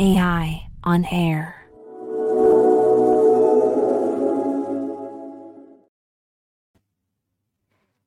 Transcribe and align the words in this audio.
AI 0.00 0.70
on 0.84 1.04
Air. 1.06 1.54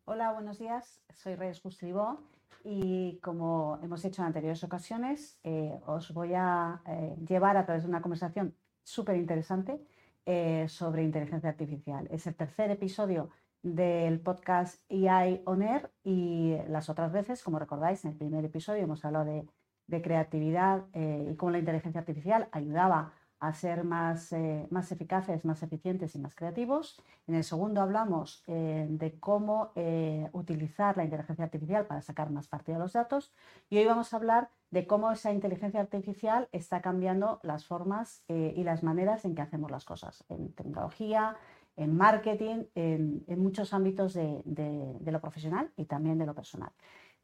Hola, 0.06 0.32
buenos 0.32 0.58
días. 0.58 1.02
Soy 1.14 1.36
Reyes 1.36 1.60
Justribó 1.60 2.22
y 2.64 3.20
como 3.22 3.78
hemos 3.84 4.06
hecho 4.06 4.22
en 4.22 4.28
anteriores 4.28 4.64
ocasiones, 4.64 5.38
eh, 5.44 5.82
os 5.86 6.14
voy 6.14 6.34
a 6.34 6.82
eh, 6.88 7.18
llevar 7.28 7.58
a 7.58 7.66
través 7.66 7.84
de 7.84 7.90
una 7.90 8.02
conversación 8.02 8.56
súper 8.84 9.18
interesante 9.18 9.86
eh, 10.26 10.68
sobre 10.70 11.04
inteligencia 11.04 11.50
artificial. 11.50 12.08
Es 12.10 12.26
el 12.26 12.36
tercer 12.36 12.72
episodio 12.72 13.32
del 13.64 14.22
podcast 14.22 14.82
AI 14.90 15.42
On 15.44 15.62
Air 15.62 15.92
y 16.06 16.56
las 16.70 16.90
otras 16.90 17.12
veces, 17.12 17.44
como 17.44 17.60
recordáis, 17.60 18.06
en 18.06 18.12
el 18.12 18.18
primer 18.18 18.46
episodio 18.46 18.82
hemos 18.84 19.04
hablado 19.04 19.26
de, 19.26 19.46
de 19.88 20.02
creatividad 20.02 20.86
y 20.94 21.36
cómo 21.36 21.52
la 21.52 21.60
inteligencia 21.60 22.00
artificial 22.00 22.48
ayudaba 22.52 23.14
a 23.42 23.54
ser 23.54 23.84
más, 23.84 24.32
eh, 24.34 24.68
más 24.70 24.92
eficaces, 24.92 25.44
más 25.46 25.64
eficientes 25.64 26.14
y 26.14 26.20
más 26.20 26.36
creativos. 26.36 27.02
En 27.26 27.34
el 27.34 27.44
segundo 27.44 27.82
hablamos 27.82 28.44
eh, 28.46 28.86
de 28.88 29.20
cómo 29.20 29.72
eh, 29.76 30.30
utilizar 30.32 30.96
la 30.96 31.04
inteligencia 31.04 31.44
artificial 31.44 31.88
para 31.88 32.04
sacar 32.04 32.30
más 32.30 32.48
partido 32.48 32.78
de 32.78 32.84
los 32.84 32.94
datos 32.94 33.34
y 33.68 33.80
hoy 33.80 33.86
vamos 33.86 34.14
a 34.14 34.18
hablar 34.18 34.50
de 34.70 34.86
cómo 34.86 35.12
esa 35.12 35.34
inteligencia 35.34 35.82
artificial 35.82 36.50
está 36.52 36.82
cambiando 36.82 37.40
las 37.42 37.66
formas 37.66 38.24
y 38.30 38.64
las 38.64 38.84
maneras 38.84 39.26
en 39.26 39.36
que 39.36 39.42
hacemos 39.42 39.70
las 39.70 39.84
cosas, 39.84 40.24
en 40.30 40.54
tecnología, 40.54 41.36
en 41.76 41.98
marketing, 41.98 42.66
en, 42.76 43.26
muchos 43.28 43.74
ámbitos 43.74 44.14
de, 44.14 44.42
de 44.46 45.12
lo 45.12 45.20
profesional 45.20 45.72
y 45.76 45.86
también 45.86 46.18
de 46.20 46.26
lo 46.26 46.34
personal. 46.34 46.72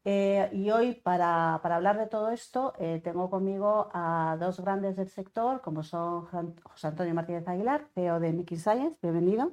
Eh, 0.04 0.48
y 0.52 0.70
hoy, 0.70 0.94
para, 0.94 1.54
hablar 1.56 1.98
de 1.98 2.06
todo 2.06 2.30
esto, 2.30 2.72
eh, 2.78 3.00
tengo 3.02 3.28
conmigo 3.30 3.90
a 3.92 4.36
dos 4.40 4.60
grandes 4.60 4.96
del 4.96 5.08
sector, 5.08 5.60
como 5.60 5.82
son 5.82 6.26
José 6.62 6.86
Antonio 6.86 7.14
Martínez 7.14 7.46
Aguilar, 7.48 7.86
CEO 7.94 8.20
de 8.20 8.32
Mickey 8.32 8.58
Science, 8.58 8.96
bienvenido, 9.02 9.52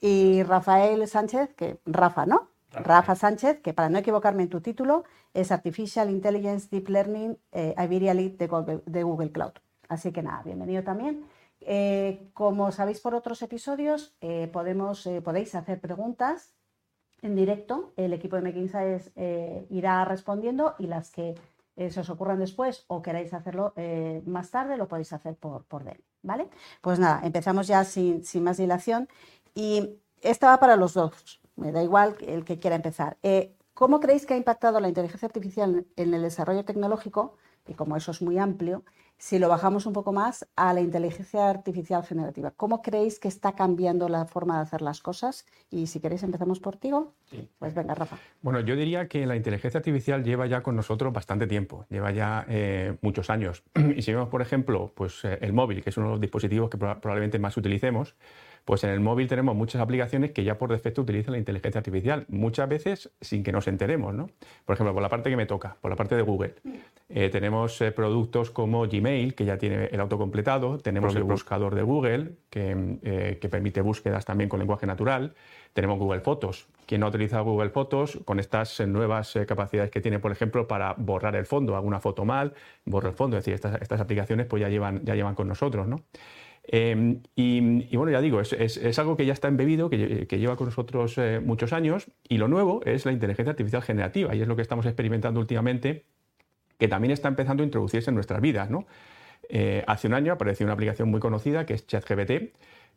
y 0.00 0.42
Rafael 0.42 1.06
Sánchez, 1.06 1.54
que 1.54 1.78
Rafa, 1.84 2.26
¿no? 2.26 2.48
Rafa, 2.72 3.14
Sánchez, 3.14 3.60
que 3.60 3.72
para 3.72 3.88
no 3.88 3.98
equivocarme 3.98 4.42
en 4.42 4.48
tu 4.48 4.60
título, 4.60 5.04
es 5.32 5.52
Artificial 5.52 6.10
Intelligence 6.10 6.66
Deep 6.72 6.88
Learning 6.88 7.38
eh, 7.52 7.72
Iberia 7.78 8.14
Lead 8.14 8.32
de 8.32 8.48
Google, 8.48 8.82
de 8.86 9.02
Google, 9.04 9.30
Cloud. 9.30 9.52
Así 9.88 10.10
que 10.10 10.22
nada, 10.22 10.42
bienvenido 10.42 10.82
también. 10.82 11.24
como 12.32 12.72
sabéis 12.72 13.00
por 13.00 13.14
otros 13.14 13.40
episodios, 13.42 14.16
podemos, 14.52 15.08
podéis 15.22 15.54
hacer 15.54 15.80
preguntas 15.80 16.54
en 17.24 17.34
directo. 17.34 17.92
El 17.96 18.12
equipo 18.12 18.36
de 18.36 18.42
McKinsey 18.42 19.00
eh, 19.16 19.66
irá 19.70 20.04
respondiendo 20.04 20.74
y 20.78 20.86
las 20.86 21.10
que 21.10 21.34
eh, 21.76 21.90
se 21.90 22.00
os 22.00 22.10
ocurran 22.10 22.38
después 22.38 22.84
o 22.86 23.02
queráis 23.02 23.34
hacerlo 23.34 23.72
eh, 23.76 24.22
más 24.26 24.50
tarde, 24.50 24.76
lo 24.76 24.86
podéis 24.86 25.12
hacer 25.12 25.34
por, 25.34 25.64
por 25.64 25.84
¿vale? 26.22 26.48
Pues 26.80 26.98
nada, 26.98 27.20
empezamos 27.24 27.66
ya 27.66 27.82
sin, 27.84 28.22
más 28.42 28.58
dilación. 28.58 29.08
Y 29.54 29.98
esta 30.20 30.48
va 30.48 30.60
para 30.60 30.76
los 30.76 30.94
dos, 30.94 31.40
me 31.56 31.72
da 31.72 31.82
igual 31.82 32.16
el 32.20 32.44
que 32.44 32.58
quiera 32.58 32.76
empezar. 32.76 33.16
¿Cómo 33.72 33.98
creéis 33.98 34.24
que 34.26 34.34
ha 34.34 34.36
impactado 34.36 34.78
la 34.78 34.88
inteligencia 34.88 35.26
artificial 35.26 35.86
en 35.96 36.14
el 36.14 36.22
desarrollo 36.22 36.64
tecnológico? 36.64 37.36
Y 37.66 37.74
como 37.74 37.96
eso 37.96 38.10
es 38.10 38.22
muy 38.22 38.38
amplio, 38.38 38.84
si 39.24 39.38
lo 39.38 39.48
bajamos 39.48 39.86
un 39.86 39.94
poco 39.94 40.12
más 40.12 40.46
a 40.54 40.74
la 40.74 40.82
inteligencia 40.82 41.48
artificial 41.48 42.04
generativa. 42.04 42.50
¿Cómo 42.50 42.82
creéis 42.82 43.18
que 43.18 43.28
está 43.28 43.52
cambiando 43.52 44.10
la 44.10 44.26
forma 44.26 44.56
de 44.56 44.64
hacer 44.64 44.82
las 44.82 45.00
cosas? 45.00 45.46
Y 45.70 45.86
si 45.86 45.98
queréis 45.98 46.22
empezamos 46.24 46.60
por 46.60 46.76
ti. 46.76 46.90
Sí. 47.30 47.48
Pues 47.58 47.72
venga, 47.72 47.94
Rafa. 47.94 48.18
Bueno, 48.42 48.60
yo 48.60 48.76
diría 48.76 49.08
que 49.08 49.24
la 49.24 49.34
inteligencia 49.34 49.78
artificial 49.78 50.22
lleva 50.22 50.46
ya 50.46 50.62
con 50.62 50.76
nosotros 50.76 51.10
bastante 51.10 51.46
tiempo, 51.46 51.86
lleva 51.88 52.10
ya 52.10 52.44
eh, 52.50 52.98
muchos 53.00 53.30
años. 53.30 53.62
Y 53.96 54.02
si 54.02 54.12
vemos, 54.12 54.28
por 54.28 54.42
ejemplo, 54.42 54.92
pues, 54.94 55.24
eh, 55.24 55.38
el 55.40 55.54
móvil, 55.54 55.82
que 55.82 55.88
es 55.88 55.96
uno 55.96 56.08
de 56.08 56.12
los 56.12 56.20
dispositivos 56.20 56.68
que 56.68 56.76
probablemente 56.76 57.38
más 57.38 57.56
utilicemos, 57.56 58.16
pues 58.64 58.82
en 58.84 58.90
el 58.90 59.00
móvil 59.00 59.28
tenemos 59.28 59.54
muchas 59.54 59.80
aplicaciones 59.80 60.30
que 60.30 60.42
ya 60.42 60.56
por 60.56 60.70
defecto 60.70 61.02
utilizan 61.02 61.32
la 61.32 61.38
inteligencia 61.38 61.78
artificial, 61.78 62.24
muchas 62.28 62.68
veces 62.68 63.10
sin 63.20 63.42
que 63.42 63.52
nos 63.52 63.68
enteremos. 63.68 64.14
¿no? 64.14 64.30
Por 64.64 64.74
ejemplo, 64.74 64.94
por 64.94 65.02
la 65.02 65.10
parte 65.10 65.30
que 65.30 65.36
me 65.36 65.46
toca, 65.46 65.76
por 65.80 65.90
la 65.90 65.96
parte 65.96 66.16
de 66.16 66.22
Google, 66.22 66.54
eh, 67.10 67.28
tenemos 67.28 67.78
eh, 67.82 67.92
productos 67.92 68.50
como 68.50 68.86
Gmail, 68.86 69.34
que 69.34 69.44
ya 69.44 69.58
tiene 69.58 69.86
el 69.86 70.00
autocompletado, 70.00 70.78
tenemos 70.78 71.14
el 71.14 71.24
buscador 71.24 71.74
de 71.74 71.82
Google, 71.82 72.32
eh, 72.52 73.38
que, 73.40 73.48
permite 73.48 73.82
búsquedas 73.82 74.24
también 74.24 74.48
con 74.48 74.58
lenguaje 74.58 74.86
natural, 74.86 75.34
tenemos 75.74 75.98
Google 75.98 76.20
Fotos. 76.20 76.66
Quien 76.86 77.00
no 77.00 77.06
ha 77.06 77.10
utilizado 77.10 77.44
Google 77.44 77.70
Fotos, 77.70 78.18
con 78.24 78.40
estas 78.40 78.80
nuevas 78.86 79.38
capacidades 79.46 79.90
que 79.90 80.00
tiene, 80.00 80.18
por 80.18 80.32
ejemplo, 80.32 80.66
para 80.66 80.94
borrar 80.96 81.36
el 81.36 81.44
fondo, 81.44 81.76
alguna 81.76 82.00
foto 82.00 82.24
mal, 82.24 82.54
borra 82.86 83.10
el 83.10 83.14
fondo, 83.14 83.36
es 83.36 83.44
decir, 83.44 83.54
estas, 83.54 83.80
estas 83.82 84.00
aplicaciones 84.00 84.46
pues 84.46 84.60
ya 84.60 84.68
llevan, 84.68 85.04
ya 85.04 85.14
llevan 85.14 85.34
con 85.34 85.48
nosotros. 85.48 85.86
¿no? 85.86 86.00
Em, 86.66 87.22
y, 87.36 87.94
bueno, 87.96 88.10
ya 88.10 88.20
digo, 88.20 88.40
es, 88.40 88.98
algo 88.98 89.16
que 89.16 89.26
ya 89.26 89.32
está 89.32 89.48
embebido, 89.48 89.90
que, 89.90 90.26
lleva 90.30 90.56
con 90.56 90.66
nosotros 90.66 91.18
eh, 91.18 91.40
muchos 91.44 91.72
años, 91.72 92.10
y 92.28 92.38
lo 92.38 92.48
nuevo 92.48 92.80
es 92.84 93.04
la 93.04 93.12
inteligencia 93.12 93.50
artificial 93.50 93.82
generativa, 93.82 94.34
y 94.34 94.40
es 94.40 94.48
lo 94.48 94.56
que 94.56 94.62
estamos 94.62 94.86
experimentando 94.86 95.40
últimamente, 95.40 96.04
que 96.78 96.88
también 96.88 97.12
está 97.12 97.28
empezando 97.28 97.62
a 97.62 97.66
introducirse 97.66 98.10
en 98.10 98.14
nuestras 98.14 98.40
vidas. 98.40 98.70
¿no? 98.70 98.86
Eh, 99.48 99.84
hace 99.86 100.08
un 100.08 100.14
año 100.14 100.32
apareció 100.32 100.64
una 100.64 100.72
aplicación 100.72 101.10
muy 101.10 101.20
conocida 101.20 101.66
que 101.66 101.74
es 101.74 101.86
ChatGPT, 101.86 102.54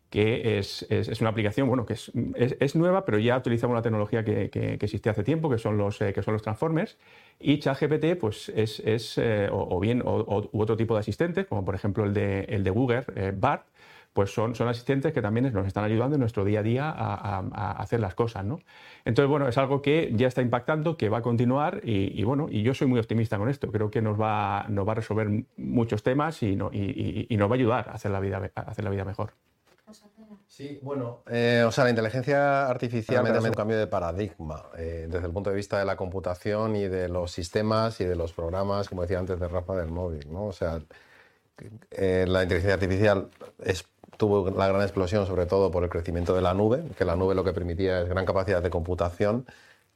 que 0.10 0.58
es, 0.58 0.86
una 1.20 1.30
aplicación 1.30 1.68
bueno, 1.68 1.86
que 1.86 1.94
es, 1.94 2.76
nueva, 2.76 3.04
pero 3.06 3.20
ya 3.20 3.38
utilizamos 3.38 3.74
una 3.74 3.82
tecnología 3.82 4.24
que, 4.24 4.50
que, 4.50 4.74
existía 4.76 5.12
hace 5.12 5.24
tiempo, 5.24 5.50
que 5.50 5.58
son 5.58 5.78
los, 5.78 6.02
eh, 6.02 6.14
que 6.14 6.22
son 6.22 6.34
los 6.34 6.42
transformers. 6.42 6.98
Y 7.40 7.60
ChatGPT 7.60 8.18
pues, 8.20 8.50
es, 8.50 9.18
eh, 9.18 9.50
o, 9.52 9.80
bien 9.80 10.02
u 10.02 10.50
otro 10.54 10.78
tipo 10.78 10.94
de 10.94 11.02
asistentes, 11.02 11.46
como 11.46 11.66
por 11.66 11.76
ejemplo 11.76 12.06
el 12.06 12.14
de, 12.14 12.42
el 12.44 12.64
de 12.64 12.70
Google, 12.70 13.04
eh, 13.16 13.34
BART, 13.36 13.66
pues 14.14 14.34
son, 14.34 14.56
son, 14.56 14.68
asistentes 14.68 15.14
que 15.14 15.22
también 15.22 15.52
nos 15.54 15.68
están 15.68 15.84
ayudando 15.84 16.16
en 16.16 16.22
nuestro 16.22 16.44
día 16.44 16.62
a 16.62 16.64
día 16.64 16.90
a, 16.90 17.72
hacer 17.74 18.00
las 18.00 18.16
cosas. 18.16 18.46
¿no? 18.46 18.60
Entonces, 19.06 19.30
bueno, 19.30 19.48
es 19.48 19.58
algo 19.60 19.84
que 19.84 20.12
ya 20.16 20.28
está 20.28 20.42
impactando, 20.42 20.98
que 20.98 21.10
va 21.10 21.20
a 21.20 21.22
continuar 21.22 21.82
y, 21.84 22.24
bueno, 22.24 22.48
y 22.50 22.64
yo 22.64 22.74
soy 22.74 22.88
muy 22.88 23.00
optimista 23.00 23.38
con 23.38 23.48
esto. 23.48 23.72
Creo 23.72 23.92
que 23.92 24.02
nos 24.02 24.20
va, 24.20 24.66
nos 24.70 24.88
va 24.88 24.94
a 24.94 24.96
resolver 24.96 25.30
muchos 25.58 26.02
temas 26.02 26.42
y, 26.42 26.56
no, 26.56 26.72
y, 26.74 27.28
nos 27.38 27.48
va 27.48 27.54
a 27.54 27.58
ayudar 27.60 27.90
a 27.90 27.92
hacer 27.92 28.10
la 28.10 28.20
vida, 28.20 28.50
a 28.56 28.62
hacer 28.62 28.84
la 28.84 28.90
vida 28.90 29.06
mejor. 29.06 29.34
Sí, 30.48 30.80
bueno, 30.82 31.24
eh, 31.28 31.64
o 31.66 31.72
sea, 31.72 31.84
la 31.84 31.92
inteligencia 31.92 32.68
artificial 32.68 33.26
es 33.28 33.44
un 33.44 33.52
cambio 33.52 33.78
de 33.78 33.88
paradigma 33.88 34.66
eh, 34.78 35.08
desde 35.10 35.28
el 35.28 35.32
punto 35.32 35.50
de 35.50 35.56
vista 35.56 35.80
de 35.80 35.86
la 35.86 35.96
computación 35.96 36.76
y 36.76 36.88
de 36.88 37.08
los 37.08 37.32
sistemas 37.32 38.02
y 38.02 38.06
de 38.06 38.16
los 38.16 38.34
programas, 38.34 38.90
como 38.90 39.04
decía 39.04 39.20
antes 39.20 39.40
de 39.40 39.48
Rafa, 39.48 39.76
del 39.76 39.90
móvil, 39.90 40.32
¿no? 40.32 40.46
O 40.46 40.52
sea, 40.52 40.82
eh, 41.92 42.26
la 42.28 42.44
inteligencia 42.44 42.74
artificial 42.74 43.30
tuvo 44.18 44.50
la 44.50 44.68
gran 44.68 44.82
explosión 44.82 45.26
sobre 45.26 45.46
todo 45.46 45.72
por 45.72 45.84
el 45.84 45.90
crecimiento 45.90 46.36
de 46.36 46.42
la 46.42 46.54
nube, 46.54 46.84
que 46.98 47.06
la 47.06 47.16
nube 47.16 47.36
lo 47.36 47.44
que 47.44 47.54
permitía 47.54 48.02
es 48.02 48.10
gran 48.10 48.26
capacidad 48.26 48.62
de 48.62 48.70
computación 48.70 49.46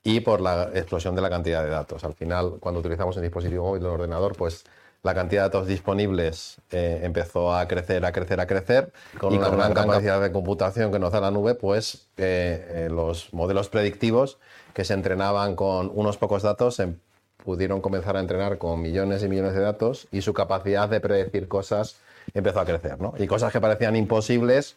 y 0.03 0.21
por 0.21 0.41
la 0.41 0.69
explosión 0.73 1.15
de 1.15 1.21
la 1.21 1.29
cantidad 1.29 1.63
de 1.63 1.69
datos. 1.69 2.03
Al 2.03 2.13
final, 2.13 2.57
cuando 2.59 2.79
utilizamos 2.79 3.15
un 3.17 3.23
dispositivo 3.23 3.65
móvil 3.65 3.85
o 3.85 3.89
un 3.89 3.95
ordenador, 3.95 4.35
pues 4.37 4.63
la 5.03 5.15
cantidad 5.15 5.41
de 5.41 5.47
datos 5.47 5.67
disponibles 5.67 6.57
eh, 6.71 7.01
empezó 7.03 7.53
a 7.53 7.67
crecer, 7.67 8.05
a 8.05 8.11
crecer, 8.11 8.39
a 8.39 8.45
crecer. 8.45 8.91
Con 9.19 9.35
una 9.35 9.49
gran 9.49 9.73
capacidad 9.73 10.21
de 10.21 10.31
computación 10.31 10.91
que 10.91 10.99
nos 10.99 11.11
da 11.11 11.21
la 11.21 11.31
nube, 11.31 11.55
pues 11.55 12.07
eh, 12.17 12.85
eh, 12.85 12.89
los 12.89 13.33
modelos 13.33 13.69
predictivos 13.69 14.37
que 14.73 14.83
se 14.83 14.93
entrenaban 14.93 15.55
con 15.55 15.91
unos 15.93 16.17
pocos 16.17 16.43
datos 16.43 16.79
em, 16.79 16.97
pudieron 17.43 17.81
comenzar 17.81 18.15
a 18.15 18.19
entrenar 18.19 18.59
con 18.59 18.81
millones 18.81 19.23
y 19.23 19.27
millones 19.27 19.55
de 19.55 19.61
datos 19.61 20.07
y 20.11 20.21
su 20.21 20.33
capacidad 20.33 20.87
de 20.87 20.99
predecir 20.99 21.47
cosas 21.47 21.97
empezó 22.35 22.59
a 22.59 22.65
crecer. 22.65 23.01
¿no? 23.01 23.15
Y 23.17 23.25
cosas 23.25 23.51
que 23.51 23.59
parecían 23.59 23.95
imposibles, 23.95 24.75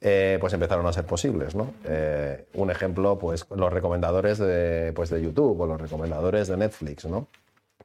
pues 0.00 0.52
empezaron 0.52 0.84
a 0.86 0.92
ser 0.92 1.04
posibles. 1.04 1.54
¿no? 1.54 1.72
un 2.54 2.70
ejemplo, 2.72 3.18
pues 3.20 3.46
los 3.54 3.72
recomendadores 3.72 4.38
de, 4.38 4.92
pues, 4.96 5.10
de 5.10 5.22
YouTube 5.22 5.60
o 5.60 5.66
los 5.66 5.80
recomendadores 5.80 6.48
de 6.48 6.56
Netflix. 6.56 7.04
¿no? 7.04 7.28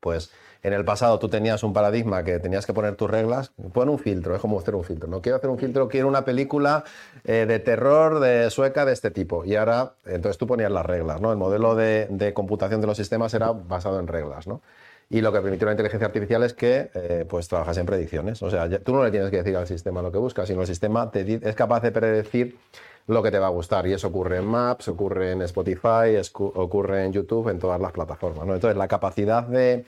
Pues 0.06 0.30
en 0.62 0.72
el 0.74 0.86
pasado 0.86 1.18
tú 1.18 1.30
tenías 1.30 1.64
un 1.64 1.74
paradigma 1.74 2.24
que 2.24 2.38
tenías 2.38 2.68
que 2.68 2.74
poner 2.74 2.96
tus 2.96 3.10
reglas, 3.10 3.54
pon 3.74 3.90
un 3.90 3.98
filtro, 3.98 4.36
es 4.36 4.40
como 4.40 4.60
hacer 4.60 4.76
un 4.76 4.84
filtro. 4.84 5.10
No 5.10 5.20
quiero 5.20 5.38
hacer 5.38 5.50
un 5.50 5.58
filtro, 5.58 5.88
quiero 5.88 6.08
una 6.08 6.24
película 6.24 6.84
eh, 7.24 7.48
de 7.48 7.58
terror 7.58 8.20
de 8.20 8.52
sueca 8.52 8.86
de 8.86 8.94
este 8.94 9.10
tipo. 9.10 9.46
Y 9.46 9.56
ahora, 9.56 9.94
entonces 10.06 10.38
tú 10.38 10.46
ponías 10.46 10.72
las 10.72 10.86
reglas, 10.86 11.22
¿no? 11.22 11.32
El 11.32 11.40
modelo 11.40 11.74
de, 11.74 12.32
computación 12.36 12.82
de 12.82 12.88
los 12.88 12.98
sistemas 12.98 13.34
era 13.34 13.52
basado 13.52 14.00
en 14.00 14.06
reglas, 14.06 14.46
¿no? 14.46 14.62
Y 15.10 15.22
lo 15.22 15.34
que 15.34 15.42
permitió 15.42 15.66
la 15.66 15.72
inteligencia 15.72 16.06
artificial 16.06 16.44
es 16.44 16.54
que 16.54 16.92
eh, 16.94 17.26
pues 17.28 17.48
trabajas 17.48 17.80
en 17.80 17.88
predicciones. 17.88 18.44
O 18.44 18.52
sea, 18.52 18.70
tú 18.78 18.94
no 18.94 19.04
le 19.04 19.10
tienes 19.10 19.32
que 19.32 19.38
decir 19.38 19.58
al 19.58 19.66
sistema 19.66 20.04
lo 20.04 20.12
que 20.12 20.20
busca, 20.20 20.46
sino 20.46 20.62
el 20.62 20.68
sistema 20.68 21.10
te, 21.10 21.40
es 21.42 21.56
capaz 21.56 21.82
de 21.82 21.92
predecir 21.92 22.60
lo 23.08 23.24
que 23.24 23.32
te 23.32 23.40
va 23.40 23.48
a 23.48 23.52
gustar. 23.52 23.88
Y 23.88 23.94
eso 23.94 24.08
ocurre 24.08 24.38
en 24.38 24.46
Maps, 24.46 24.88
ocurre 24.88 25.32
en 25.32 25.42
Spotify, 25.44 26.18
ocurre 26.34 27.06
en 27.06 27.14
YouTube, 27.14 27.50
en 27.50 27.60
todas 27.60 27.80
las 27.80 27.92
plataformas. 27.92 28.46
¿no? 28.46 28.56
Entonces, 28.56 28.78
la 28.78 28.88
capacidad 28.88 29.44
de 29.44 29.86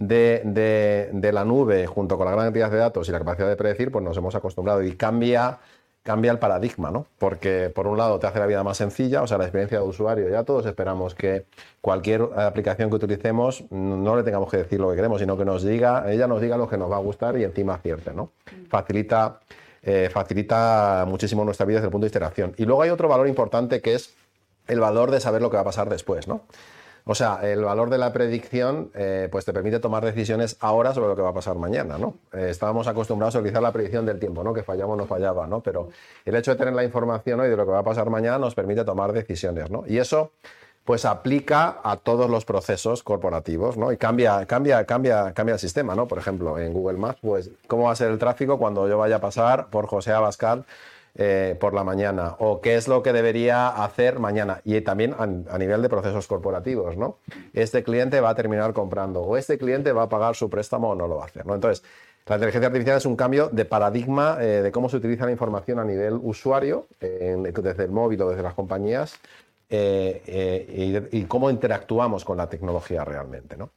de, 0.00 1.30
la 1.32 1.44
nube 1.44 1.86
junto 1.86 2.16
con 2.16 2.26
la 2.26 2.32
gran 2.32 2.46
cantidad 2.46 2.70
de 2.70 2.78
datos 2.78 3.08
y 3.08 3.12
la 3.12 3.18
capacidad 3.18 3.48
de 3.48 3.56
predecir, 3.56 3.92
pues 3.92 4.04
nos 4.04 4.16
hemos 4.16 4.34
acostumbrado 4.34 4.82
y 4.82 4.96
cambia 4.96 5.58
cambia 6.02 6.32
el 6.32 6.38
paradigma, 6.38 6.90
¿no? 6.90 7.06
Porque 7.18 7.70
por 7.74 7.86
un 7.86 7.98
lado 7.98 8.18
te 8.18 8.26
hace 8.26 8.38
la 8.38 8.46
vida 8.46 8.64
más 8.64 8.78
sencilla, 8.78 9.22
o 9.22 9.26
sea, 9.26 9.36
la 9.36 9.44
experiencia 9.44 9.78
de 9.80 9.84
usuario, 9.84 10.30
ya 10.30 10.44
todos 10.44 10.64
esperamos 10.64 11.14
que 11.14 11.44
cualquier 11.82 12.22
aplicación 12.36 12.88
que 12.88 12.96
utilicemos 12.96 13.64
no 13.70 14.16
le 14.16 14.22
tengamos 14.22 14.50
que 14.50 14.56
decir 14.56 14.80
lo 14.80 14.88
que 14.88 14.96
queremos, 14.96 15.20
sino 15.20 15.36
que 15.36 15.44
nos 15.44 15.62
diga, 15.62 16.10
ella 16.10 16.26
nos 16.26 16.40
diga 16.40 16.56
lo 16.56 16.70
que 16.70 16.78
nos 16.78 16.90
va 16.90 16.96
a 16.96 17.00
gustar 17.00 17.36
y 17.36 17.44
encima 17.44 17.74
acierte, 17.74 18.14
¿no? 18.14 18.30
Facilita, 18.70 19.40
eh, 19.82 20.08
facilita 20.12 21.04
muchísimo 21.08 21.44
nuestra 21.44 21.66
vida 21.66 21.78
desde 21.78 21.86
el 21.86 21.92
punto 21.92 22.04
de 22.04 22.08
interacción. 22.08 22.54
Y 22.56 22.64
luego 22.64 22.82
hay 22.82 22.90
otro 22.90 23.08
valor 23.08 23.28
importante 23.28 23.80
que 23.80 23.94
es 23.94 24.14
el 24.68 24.80
valor 24.80 25.10
de 25.10 25.20
saber 25.20 25.42
lo 25.42 25.50
que 25.50 25.56
va 25.56 25.62
a 25.62 25.64
pasar 25.64 25.88
después, 25.88 26.28
¿no? 26.28 26.42
O 27.04 27.14
sea, 27.14 27.40
el 27.42 27.64
valor 27.64 27.90
de 27.90 27.98
la 27.98 28.12
predicción 28.12 28.90
eh, 28.94 29.28
pues 29.32 29.44
te 29.44 29.52
permite 29.52 29.80
tomar 29.80 30.04
decisiones 30.04 30.56
ahora 30.60 30.92
sobre 30.92 31.08
lo 31.08 31.16
que 31.16 31.22
va 31.22 31.30
a 31.30 31.34
pasar 31.34 31.56
mañana, 31.56 31.98
¿no? 31.98 32.14
Eh, 32.32 32.48
estábamos 32.50 32.86
acostumbrados 32.86 33.34
a 33.36 33.38
utilizar 33.38 33.62
la 33.62 33.72
predicción 33.72 34.04
del 34.04 34.18
tiempo, 34.18 34.44
¿no? 34.44 34.52
Que 34.52 34.62
fallaba 34.62 34.92
o 34.92 34.96
no 34.96 35.06
fallaba, 35.06 35.46
¿no? 35.46 35.60
Pero 35.60 35.88
el 36.24 36.36
hecho 36.36 36.50
de 36.52 36.58
tener 36.58 36.74
la 36.74 36.84
información 36.84 37.40
hoy 37.40 37.48
de 37.48 37.56
lo 37.56 37.64
que 37.64 37.72
va 37.72 37.80
a 37.80 37.84
pasar 37.84 38.10
mañana 38.10 38.38
nos 38.38 38.54
permite 38.54 38.84
tomar 38.84 39.12
decisiones, 39.12 39.70
¿no? 39.70 39.84
Y 39.86 39.98
eso 39.98 40.32
pues 40.90 41.04
aplica 41.04 41.78
a 41.84 41.98
todos 41.98 42.28
los 42.28 42.44
procesos 42.44 43.04
corporativos, 43.04 43.76
¿no? 43.76 43.92
Y 43.92 43.96
cambia, 43.96 44.44
cambia, 44.46 44.84
cambia, 44.84 45.32
cambia 45.32 45.52
el 45.52 45.60
sistema, 45.60 45.94
¿no? 45.94 46.08
Por 46.08 46.18
ejemplo, 46.18 46.58
en 46.58 46.72
Google 46.72 46.98
Maps, 46.98 47.20
pues, 47.22 47.52
¿cómo 47.68 47.84
va 47.84 47.92
a 47.92 47.94
ser 47.94 48.10
el 48.10 48.18
tráfico 48.18 48.58
cuando 48.58 48.88
yo 48.88 48.98
vaya 48.98 49.14
a 49.14 49.20
pasar 49.20 49.70
por 49.70 49.86
José 49.86 50.10
Abascal 50.10 50.64
eh, 51.14 51.56
por 51.60 51.74
la 51.74 51.84
mañana 51.84 52.34
o 52.40 52.60
qué 52.60 52.74
es 52.74 52.88
lo 52.88 53.04
que 53.04 53.12
debería 53.12 53.68
hacer 53.68 54.18
mañana 54.18 54.62
y 54.64 54.80
también 54.80 55.14
a, 55.16 55.58
nivel 55.58 55.80
de 55.80 55.88
procesos 55.88 56.26
corporativos, 56.26 56.96
¿no? 56.96 57.18
Este 57.54 57.84
cliente 57.84 58.20
va 58.20 58.30
a 58.30 58.34
terminar 58.34 58.72
comprando 58.72 59.20
o 59.20 59.36
este 59.36 59.58
cliente 59.58 59.92
va 59.92 60.02
a 60.02 60.08
pagar 60.08 60.34
su 60.34 60.50
préstamo 60.50 60.90
o 60.90 60.96
no 60.96 61.06
lo 61.06 61.18
va 61.18 61.22
a 61.22 61.26
hacer, 61.26 61.46
¿no? 61.46 61.54
Entonces, 61.54 61.84
la 62.26 62.34
inteligencia 62.34 62.66
artificial 62.66 62.96
es 62.96 63.06
un 63.06 63.14
cambio 63.14 63.48
de 63.48 63.64
paradigma 63.64 64.38
eh, 64.40 64.62
de 64.62 64.72
cómo 64.72 64.88
se 64.88 64.96
utiliza 64.96 65.24
la 65.24 65.30
información 65.30 65.78
a 65.78 65.84
nivel 65.84 66.14
usuario, 66.14 66.88
desde 66.98 67.84
el 67.84 67.90
móvil 67.92 68.22
o 68.22 68.30
desde 68.30 68.42
las 68.42 68.54
compañías, 68.54 69.20
eh, 69.70 71.08
y, 71.12 71.18
y, 71.18 71.24
cómo 71.24 71.48
interactuamos 71.48 72.24
con 72.24 72.36
la 72.36 72.48
tecnología 72.48 73.04
realmente, 73.04 73.56
¿no? 73.56 73.70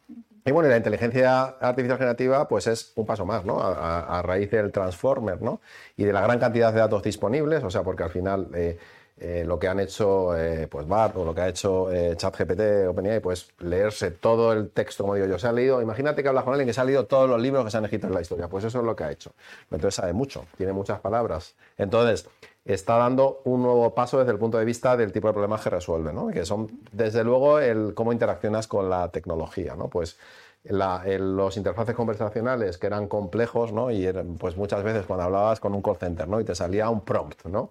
Y 0.45 0.51
bueno, 0.51 0.67
la 0.67 0.75
inteligencia 0.75 1.43
artificial 1.43 1.97
generativa 1.97 2.47
pues 2.47 2.67
es 2.67 2.91
un 2.95 3.05
paso 3.05 3.25
más, 3.25 3.45
¿no? 3.45 3.61
A, 3.61 4.21
raíz 4.23 4.51
del 4.51 4.71
transformer, 4.71 5.41
¿no? 5.41 5.61
Y 5.95 6.03
de 6.03 6.11
la 6.11 6.21
gran 6.21 6.37
cantidad 6.37 6.73
de 6.73 6.79
datos 6.79 7.01
disponibles, 7.01 7.63
o 7.63 7.69
sea, 7.69 7.83
porque 7.83 8.03
al 8.03 8.09
final 8.09 8.49
eh, 8.53 8.77
eh, 9.17 9.43
lo 9.45 9.59
que 9.59 9.67
han 9.67 9.79
hecho 9.79 10.35
eh, 10.35 10.67
pues 10.67 10.87
BART 10.87 11.15
o 11.17 11.25
lo 11.25 11.33
que 11.33 11.41
ha 11.41 11.47
hecho 11.47 11.89
ChatGPT, 12.15 12.87
OpenAI, 12.89 13.19
pues 13.19 13.49
leerse 13.59 14.11
todo 14.11 14.53
el 14.53 14.69
texto, 14.71 15.03
como 15.03 15.15
digo 15.15 15.27
yo, 15.27 15.39
se 15.39 15.47
ha 15.47 15.51
leído, 15.51 15.81
imagínate 15.81 16.23
que 16.23 16.29
hablas 16.29 16.43
con 16.43 16.53
alguien 16.53 16.67
que 16.67 16.73
se 16.73 16.81
ha 16.81 16.85
leído 16.85 17.05
todos 17.05 17.29
los 17.29 17.41
libros 17.41 17.63
que 17.65 17.71
se 17.71 17.77
han 17.77 17.85
escrito 17.85 18.07
en 18.07 18.13
la 18.13 18.21
historia, 18.21 18.47
pues 18.47 18.63
eso 18.63 18.79
es 18.79 18.85
lo 18.85 18.95
que 18.95 19.03
ha 19.03 19.11
hecho. 19.11 19.33
Entonces 19.71 19.95
sabe 19.95 20.13
mucho, 20.13 20.45
tiene 20.57 20.73
muchas 20.73 20.99
palabras. 20.99 21.55
Entonces, 21.77 22.27
está 22.65 22.97
dando 22.97 23.41
un 23.43 23.61
nuevo 23.61 23.93
paso 23.93 24.19
desde 24.19 24.31
el 24.31 24.39
punto 24.39 24.57
de 24.57 24.65
vista 24.65 24.95
del 24.95 25.11
tipo 25.11 25.27
de 25.27 25.33
problemas 25.33 25.61
que 25.61 25.69
resuelve, 25.69 26.13
¿no? 26.13 26.27
que 26.27 26.45
son, 26.45 26.79
desde 26.91 27.23
luego, 27.23 27.59
el 27.59 27.93
cómo 27.93 28.13
interaccionas 28.13 28.67
con 28.67 28.89
la 28.89 29.09
tecnología. 29.09 29.75
¿no? 29.75 29.89
Pues 29.89 30.17
los 30.63 31.57
interfaces 31.57 31.93
conversacionales 31.93 32.77
que 32.77 32.87
eran 32.87 33.07
complejos, 33.07 33.73
¿no? 33.73 33.91
y 33.91 34.09
pues 34.39 34.55
muchas 34.55 34.81
veces 34.83 35.05
cuando 35.05 35.25
hablabas 35.25 35.59
con 35.59 35.73
un 35.73 35.81
call 35.81 35.97
center 35.97 36.27
¿no? 36.27 36.39
y 36.39 36.45
te 36.45 36.55
salía 36.55 36.89
un 36.89 37.01
prompt, 37.01 37.45
¿no? 37.45 37.67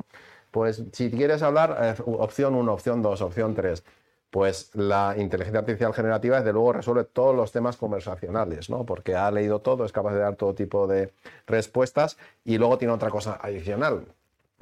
Pues 0.52 0.84
si 0.93 1.10
quieres 1.10 1.43
hablar, 1.43 1.76
eh, 1.81 2.02
opción 2.06 2.54
1, 2.54 2.72
opción 2.72 3.02
2, 3.02 3.20
opción 3.22 3.54
3, 3.56 3.82
pues 4.31 4.70
la 4.75 5.16
inteligencia 5.19 5.60
artificial 5.60 5.93
generativa 5.93 6.38
desde 6.38 6.52
luego 6.52 6.72
resuelve 6.75 7.04
todos 7.04 7.34
los 7.34 7.50
temas 7.52 7.76
conversacionales, 7.76 8.70
¿no? 8.70 8.87
Porque 8.87 9.16
ha 9.16 9.31
leído 9.32 9.60
todo, 9.60 9.84
es 9.84 9.93
capaz 9.93 10.14
de 10.14 10.20
dar 10.20 10.37
todo 10.37 10.54
tipo 10.54 10.87
de 10.87 11.12
respuestas 11.46 12.16
y 12.44 12.58
luego 12.58 12.78
tiene 12.78 12.94
otra 12.94 13.10
cosa 13.10 13.38
adicional, 13.43 14.06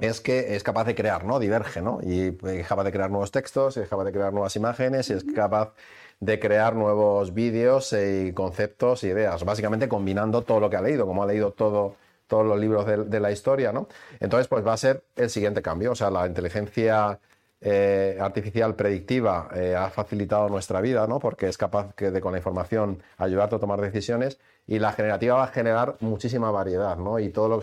es 0.01 0.19
que 0.19 0.55
es 0.55 0.63
capaz 0.63 0.85
de 0.85 0.95
crear, 0.95 1.25
¿no? 1.25 1.39
Diverge, 1.39 1.81
¿no? 1.81 1.99
Y 2.03 2.37
es 2.43 2.67
capaz 2.67 2.83
de 2.83 2.91
crear 2.91 3.09
nuevos 3.11 3.31
textos, 3.31 3.77
es 3.77 3.87
capaz 3.87 4.05
de 4.05 4.11
crear 4.11 4.33
nuevas 4.33 4.55
imágenes, 4.55 5.09
y 5.09 5.13
es 5.13 5.23
capaz 5.23 5.73
de 6.19 6.39
crear 6.39 6.75
nuevos 6.75 7.33
vídeos 7.33 7.93
y 7.93 8.33
conceptos 8.33 9.03
y 9.03 9.07
ideas, 9.07 9.43
básicamente 9.45 9.87
combinando 9.87 10.43
todo 10.43 10.59
lo 10.59 10.69
que 10.69 10.77
ha 10.77 10.81
leído, 10.81 11.05
como 11.05 11.23
ha 11.23 11.27
leído 11.27 11.51
todo, 11.51 11.95
todos 12.31 12.45
los 12.45 12.57
libros 12.57 12.85
de, 12.85 13.19
la 13.19 13.29
historia, 13.29 13.73
¿no? 13.73 13.89
Entonces, 14.21 14.47
pues 14.47 14.65
va 14.65 14.71
a 14.71 14.77
ser 14.77 15.03
el 15.17 15.29
siguiente 15.29 15.61
cambio, 15.61 15.91
o 15.91 15.95
sea, 15.95 16.09
la 16.09 16.25
inteligencia 16.25 17.19
eh, 17.59 18.17
artificial 18.21 18.73
predictiva 18.73 19.49
eh, 19.53 19.75
ha 19.75 19.89
facilitado 19.89 20.47
nuestra 20.47 20.79
vida, 20.79 21.05
¿no? 21.07 21.19
Porque 21.19 21.49
es 21.49 21.57
capaz 21.57 21.93
de 21.97 22.21
con 22.21 22.31
la 22.31 22.37
información 22.37 23.03
ayudarte 23.17 23.57
a 23.57 23.59
tomar 23.59 23.81
decisiones 23.81 24.39
y 24.65 24.79
la 24.79 24.93
generativa 24.93 25.35
va 25.35 25.43
a 25.43 25.47
generar 25.47 25.97
muchísima 25.99 26.51
variedad, 26.51 26.95
¿no? 26.95 27.19
Y, 27.19 27.31
todo 27.31 27.59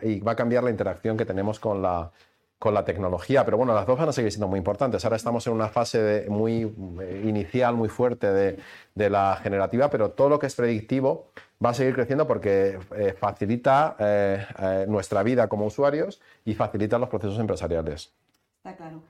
y 0.00 0.20
va 0.20 0.32
a 0.32 0.36
cambiar 0.36 0.64
la 0.64 0.70
interacción 0.70 1.18
que 1.18 1.26
tenemos 1.26 1.60
con 1.60 1.82
la, 1.82 2.10
con 2.58 2.74
la 2.74 2.84
tecnología. 2.84 3.44
Pero 3.44 3.56
bueno, 3.56 3.74
las 3.74 3.86
dos 3.86 3.98
van 3.98 4.08
a 4.08 4.12
seguir 4.12 4.32
siendo 4.32 4.48
muy 4.48 4.58
importantes. 4.58 5.04
Ahora 5.04 5.16
estamos 5.16 5.46
en 5.46 5.52
una 5.52 5.68
fase 5.68 6.26
muy 6.28 6.62
eh, 7.00 7.22
inicial, 7.24 7.74
muy 7.74 7.88
fuerte 7.88 8.32
de, 8.32 9.10
la 9.10 9.38
generativa, 9.42 9.90
pero 9.90 10.10
todo 10.10 10.28
lo 10.28 10.38
que 10.38 10.46
es 10.46 10.54
predictivo 10.54 11.26
va 11.64 11.70
a 11.70 11.74
seguir 11.74 11.94
creciendo 11.94 12.26
porque 12.26 12.78
eh, 12.96 13.14
facilita 13.18 13.96
eh, 13.98 14.86
nuestra 14.88 15.22
vida 15.22 15.48
como 15.48 15.66
usuarios 15.66 16.20
y 16.44 16.54
facilita 16.54 16.98
los 16.98 17.08
procesos 17.08 17.38
empresariales. 17.38 18.12
Está 18.58 18.76
claro. 18.76 19.02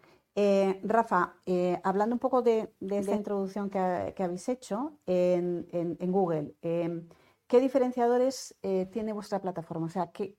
Rafa, 0.82 1.32
hablando 1.82 2.14
un 2.14 2.18
poco 2.18 2.42
de, 2.42 2.68
esta 2.90 3.14
introducción 3.14 3.70
que, 3.70 4.22
habéis 4.22 4.46
hecho 4.50 4.92
en, 5.06 5.66
en 5.72 6.12
Google, 6.12 6.52
¿Qué 7.48 7.60
diferenciadores 7.60 8.56
eh, 8.62 8.86
tiene 8.86 9.12
vuestra 9.12 9.40
plataforma? 9.40 9.86
O 9.86 9.88
sea, 9.88 10.10
¿qué, 10.10 10.36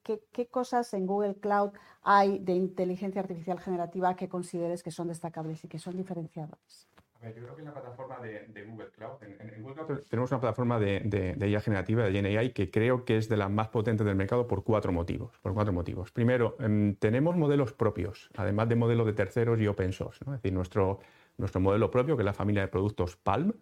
cosas 0.51 0.93
en 0.93 1.05
Google 1.05 1.35
Cloud 1.35 1.71
hay 2.01 2.39
de 2.39 2.51
inteligencia 2.51 3.21
artificial 3.21 3.61
generativa 3.61 4.15
que 4.17 4.27
consideres 4.27 4.83
que 4.83 4.91
son 4.91 5.07
destacables 5.07 5.63
y 5.63 5.69
que 5.69 5.79
son 5.79 5.95
diferenciadores? 5.95 6.89
A 7.15 7.19
ver, 7.19 7.35
yo 7.35 7.43
creo 7.43 7.55
que 7.55 7.61
en 7.61 7.67
la 7.67 7.73
plataforma 7.73 8.19
de, 8.19 8.65
Google 8.65 8.89
Cloud, 8.91 9.23
en, 9.23 9.63
Google 9.63 9.85
Cloud 9.85 10.01
tenemos 10.09 10.31
una 10.31 10.41
plataforma 10.41 10.79
de, 10.79 11.37
IA 11.39 11.61
generativa, 11.61 12.03
de 12.03 12.11
GenAI, 12.11 12.51
que 12.51 12.69
creo 12.69 13.05
que 13.05 13.15
es 13.17 13.29
de 13.29 13.37
las 13.37 13.49
más 13.49 13.69
potentes 13.69 14.05
del 14.05 14.15
mercado 14.15 14.45
por 14.45 14.65
cuatro 14.65 14.91
motivos. 14.91 15.39
Por 15.41 15.53
cuatro 15.53 15.71
motivos. 15.71 16.11
Primero, 16.11 16.57
em, 16.59 16.95
tenemos 16.95 17.37
modelos 17.37 17.71
propios, 17.71 18.29
además 18.35 18.67
de 18.67 18.75
modelos 18.75 19.05
de 19.05 19.13
terceros 19.13 19.61
y 19.61 19.67
open 19.67 19.93
source. 19.93 20.25
Es 20.25 20.31
decir, 20.31 20.51
nuestro, 20.51 20.99
nuestro 21.37 21.61
modelo 21.61 21.89
propio, 21.89 22.17
que 22.17 22.23
es 22.23 22.25
la 22.25 22.33
familia 22.33 22.63
de 22.63 22.67
productos 22.67 23.15
Palm, 23.15 23.53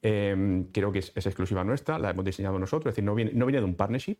Em, 0.00 0.70
creo 0.70 0.92
que 0.92 1.00
es, 1.00 1.12
exclusiva 1.14 1.64
nuestra, 1.64 1.98
la 1.98 2.10
hemos 2.10 2.24
diseñado 2.24 2.58
nosotros, 2.58 2.90
es 2.90 2.94
decir, 2.94 3.04
no 3.04 3.14
viene, 3.14 3.32
no 3.34 3.46
viene 3.46 3.58
de 3.58 3.64
un 3.64 3.74
partnership, 3.74 4.18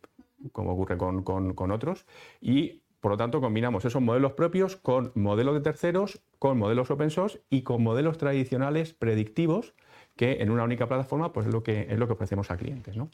como 0.51 0.73
ocurre 0.73 0.97
con, 0.97 1.23
con, 1.23 1.71
otros, 1.71 2.05
y 2.41 2.81
por 2.99 3.11
lo 3.11 3.17
tanto 3.17 3.39
combinamos 3.39 3.85
esos 3.85 4.01
modelos 4.01 4.33
propios 4.33 4.75
con 4.75 5.13
modelos 5.15 5.53
de 5.55 5.61
terceros, 5.61 6.21
con 6.37 6.57
modelos 6.57 6.91
open 6.91 7.09
source 7.09 7.41
y 7.49 7.61
con 7.61 7.81
modelos 7.81 8.17
tradicionales 8.17 8.93
predictivos 8.93 9.73
que 10.17 10.41
en 10.41 10.51
una 10.51 10.63
única 10.63 10.87
plataforma 10.87 11.31
pues 11.31 11.47
es 11.47 11.53
lo 11.53 11.63
que, 11.63 11.87
es 11.89 11.97
lo 11.97 12.07
que 12.07 12.13
ofrecemos 12.13 12.51
a 12.51 12.57
clientes. 12.57 12.97
¿no? 12.97 13.09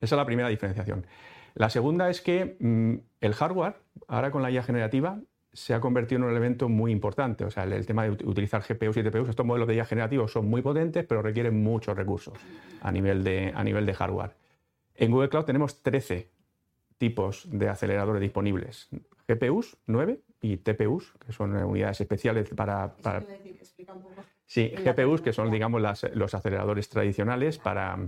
Esa 0.00 0.14
es 0.14 0.18
la 0.18 0.24
primera 0.24 0.48
diferenciación. 0.48 1.06
La 1.54 1.68
segunda 1.68 2.08
es 2.08 2.22
que 2.22 2.56
mm, 2.58 2.94
el 3.20 3.34
hardware, 3.34 3.76
ahora 4.08 4.30
con 4.30 4.40
la 4.40 4.50
IA 4.50 4.62
generativa, 4.62 5.20
se 5.56 5.72
ha 5.72 5.80
convertido 5.80 6.18
en 6.18 6.24
un 6.24 6.30
elemento 6.30 6.68
muy 6.68 6.92
importante. 6.92 7.44
O 7.44 7.50
sea, 7.50 7.64
el, 7.64 7.86
tema 7.86 8.04
de 8.04 8.10
utilizar 8.10 8.62
GPUs 8.62 8.96
y 8.98 9.02
TPUs, 9.02 9.30
estos 9.30 9.46
modelos 9.46 9.66
de 9.66 9.76
IA 9.76 9.86
generativos 9.86 10.30
son 10.30 10.48
muy 10.48 10.60
potentes, 10.60 11.04
pero 11.06 11.22
requieren 11.22 11.62
muchos 11.62 11.96
recursos 11.96 12.34
a 12.82 12.92
nivel 12.92 13.24
de, 13.24 13.52
a 13.54 13.64
nivel 13.64 13.86
de 13.86 13.94
hardware. 13.94 14.36
En 14.94 15.10
Google 15.10 15.30
Cloud 15.30 15.44
tenemos 15.44 15.82
13 15.82 16.28
tipos 16.98 17.48
de 17.50 17.68
aceleradores 17.70 18.20
disponibles. 18.20 18.88
GPUs, 19.26 19.78
9, 19.86 20.20
y 20.42 20.58
TPUs, 20.58 21.14
que 21.24 21.32
son 21.32 21.56
unidades 21.56 22.00
especiales 22.00 22.50
para... 22.50 22.94
para... 22.96 23.24
Sí, 24.46 24.72
GPUs, 24.76 25.22
que 25.22 25.32
son, 25.32 25.50
digamos, 25.50 25.82
los 26.14 26.34
aceleradores 26.34 26.88
tradicionales 26.88 27.58
para, 27.58 27.98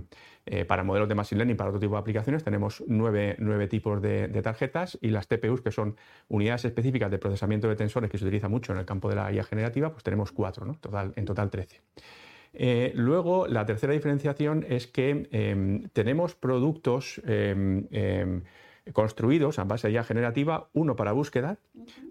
eh, 0.45 0.63
para 0.63 0.85
modelos 0.85 1.09
de 1.09 1.15
Machine 1.15 1.39
Learning, 1.39 1.57
para 1.57 1.69
otro 1.69 1.81
tipo 1.81 1.95
de 1.95 1.99
aplicaciones. 1.99 2.45
Tenemos 2.45 2.81
nueve, 2.87 3.67
tipos 3.67 4.01
de, 4.01 4.29
tarjetas 4.41 4.97
y 5.01 5.09
las 5.09 5.27
TPUs, 5.27 5.61
que 5.61 5.71
son 5.71 5.97
unidades 6.29 6.63
específicas 6.63 7.11
de 7.11 7.17
procesamiento 7.17 7.67
de 7.67 7.75
tensores 7.75 8.09
que 8.09 8.17
se 8.17 8.23
utiliza 8.23 8.47
mucho 8.47 8.71
en 8.71 8.79
el 8.79 8.85
campo 8.85 9.09
de 9.09 9.15
la 9.15 9.31
IA 9.33 9.43
generativa, 9.43 9.91
pues 9.91 10.03
tenemos 10.03 10.31
cuatro, 10.31 10.65
¿no? 10.65 10.75
total, 10.75 11.11
en 11.17 11.25
total 11.25 11.49
13. 11.49 11.81
Eh, 12.53 12.93
luego, 12.95 13.45
la 13.45 13.65
tercera 13.65 13.91
diferenciación 13.91 14.65
es 14.67 14.87
que 14.87 15.27
em, 15.31 15.89
tenemos 15.89 16.35
productos 16.35 17.21
construidos 18.93 19.59
a 19.59 19.63
base 19.63 19.87
de 19.87 19.93
IA 19.93 20.03
generativa, 20.03 20.69
uno 20.73 20.95
para 20.95 21.11
búsqueda, 21.11 21.57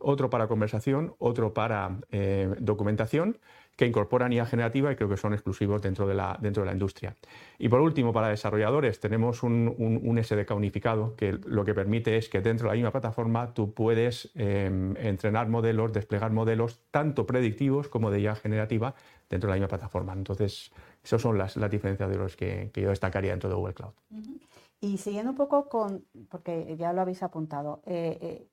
otro 0.00 0.30
para 0.30 0.49
conversación, 0.49 1.14
otro 1.18 1.54
para 1.54 1.99
eh, 2.11 2.54
documentación 2.58 3.38
que 3.78 3.87
incorporan 3.87 4.32
IA 4.32 4.44
generativa 4.44 4.90
y 4.90 4.97
creo 4.97 5.08
que 5.08 5.16
son 5.16 5.35
exclusivos 5.35 5.80
dentro 5.80 6.08
de 6.08 6.14
la, 6.14 6.37
dentro 6.40 6.64
de 6.64 6.66
la 6.66 6.73
industria. 6.73 7.14
Y 7.61 7.68
por 7.68 7.80
último, 7.80 8.12
para 8.12 8.28
desarrolladores 8.28 8.99
tenemos 8.99 9.44
un, 9.44 10.20
SDK 10.20 10.50
unificado 10.50 11.14
que 11.14 11.38
lo 11.47 11.64
que 11.64 11.75
permite 11.75 12.16
es 12.16 12.28
que 12.28 12.40
dentro 12.40 12.64
de 12.64 12.70
la 12.70 12.75
misma 12.75 12.90
plataforma 12.90 13.54
tú 13.54 13.73
puedes 13.73 14.32
em, 14.35 14.97
entrenar 14.97 15.49
modelos, 15.49 15.92
desplegar 15.92 16.32
modelos 16.32 16.80
tanto 16.90 17.25
predictivos 17.25 17.88
como 17.88 18.11
de 18.11 18.20
IA 18.20 18.35
generativa 18.35 18.97
dentro 19.30 19.47
de 19.47 19.52
la 19.52 19.61
misma 19.61 19.68
plataforma. 19.68 20.12
Entonces, 20.12 20.73
esas 21.04 21.23
son 21.23 21.38
las, 21.38 21.56
las 21.56 21.70
diferencias 21.70 22.35
que, 22.35 22.70
que 22.73 22.80
yo 22.80 22.90
destacaría 22.90 23.30
dentro 23.30 23.49
de 23.49 23.54
Google 23.54 23.75
Cloud. 23.75 23.92
Y 24.80 24.99
siguiendo 24.99 25.32
un 25.32 25.37
poco 25.37 25.68
con, 25.68 26.04
porque 26.30 26.76
ya 26.76 26.92
lo 26.92 27.00
habéis 27.00 27.23
apuntado, 27.23 27.82
eh, 27.85 28.18
eh, 28.20 28.49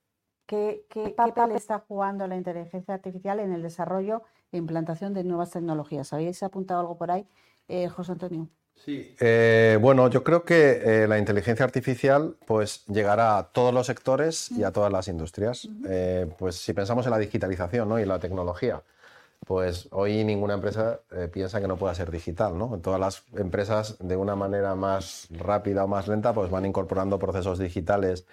¿qué, 0.46 1.14
papel 1.16 1.52
está 1.52 1.80
jugando 1.88 2.28
la 2.28 2.36
inteligencia 2.36 2.94
artificial 2.94 3.40
en 3.40 3.52
el 3.52 3.62
desarrollo 3.62 4.24
e 4.52 4.58
implantación 4.58 5.14
de 5.14 5.24
nuevas 5.24 5.52
tecnologías? 5.52 6.14
¿Habéis 6.14 6.42
apuntado 6.44 6.80
algo 6.80 6.98
por 6.98 7.12
ahí, 7.12 7.28
eh, 7.68 7.88
José 7.88 8.14
Antonio? 8.14 8.50
Sí, 8.76 9.16
eh, 9.20 9.78
bueno, 9.82 10.10
yo 10.10 10.24
creo 10.24 10.44
que 10.44 11.04
eh, 11.04 11.08
la 11.08 11.18
inteligencia 11.18 11.64
artificial 11.64 12.36
pues 12.46 12.86
llegará 12.88 13.38
a 13.38 13.44
todos 13.44 13.74
los 13.74 13.88
sectores 13.88 14.52
y 14.52 14.64
a 14.64 14.72
todas 14.72 14.92
las 14.92 15.08
industrias. 15.08 15.70
pues 16.38 16.56
si 16.56 16.74
pensamos 16.74 17.06
en 17.06 17.12
la 17.12 17.18
digitalización 17.18 17.88
¿no? 17.88 18.00
y 18.00 18.06
la 18.06 18.20
tecnología, 18.20 18.84
pues 19.46 19.88
hoy 19.92 20.24
ninguna 20.24 20.56
empresa 20.56 21.02
piensa 21.32 21.62
que 21.62 21.68
no 21.68 21.78
pueda 21.78 21.94
ser 21.94 22.10
digital, 22.12 22.58
¿no? 22.58 22.80
Todas 22.80 23.00
las 23.00 23.24
empresas 23.36 23.98
de 24.00 24.16
una 24.16 24.36
manera 24.36 24.76
más 24.76 25.28
rápida 25.32 25.84
o 25.84 25.88
más 25.88 26.08
lenta 26.08 26.34
pues 26.34 26.50
van 26.50 26.66
incorporando 26.66 27.20
procesos 27.20 27.60
digitales 27.60 28.26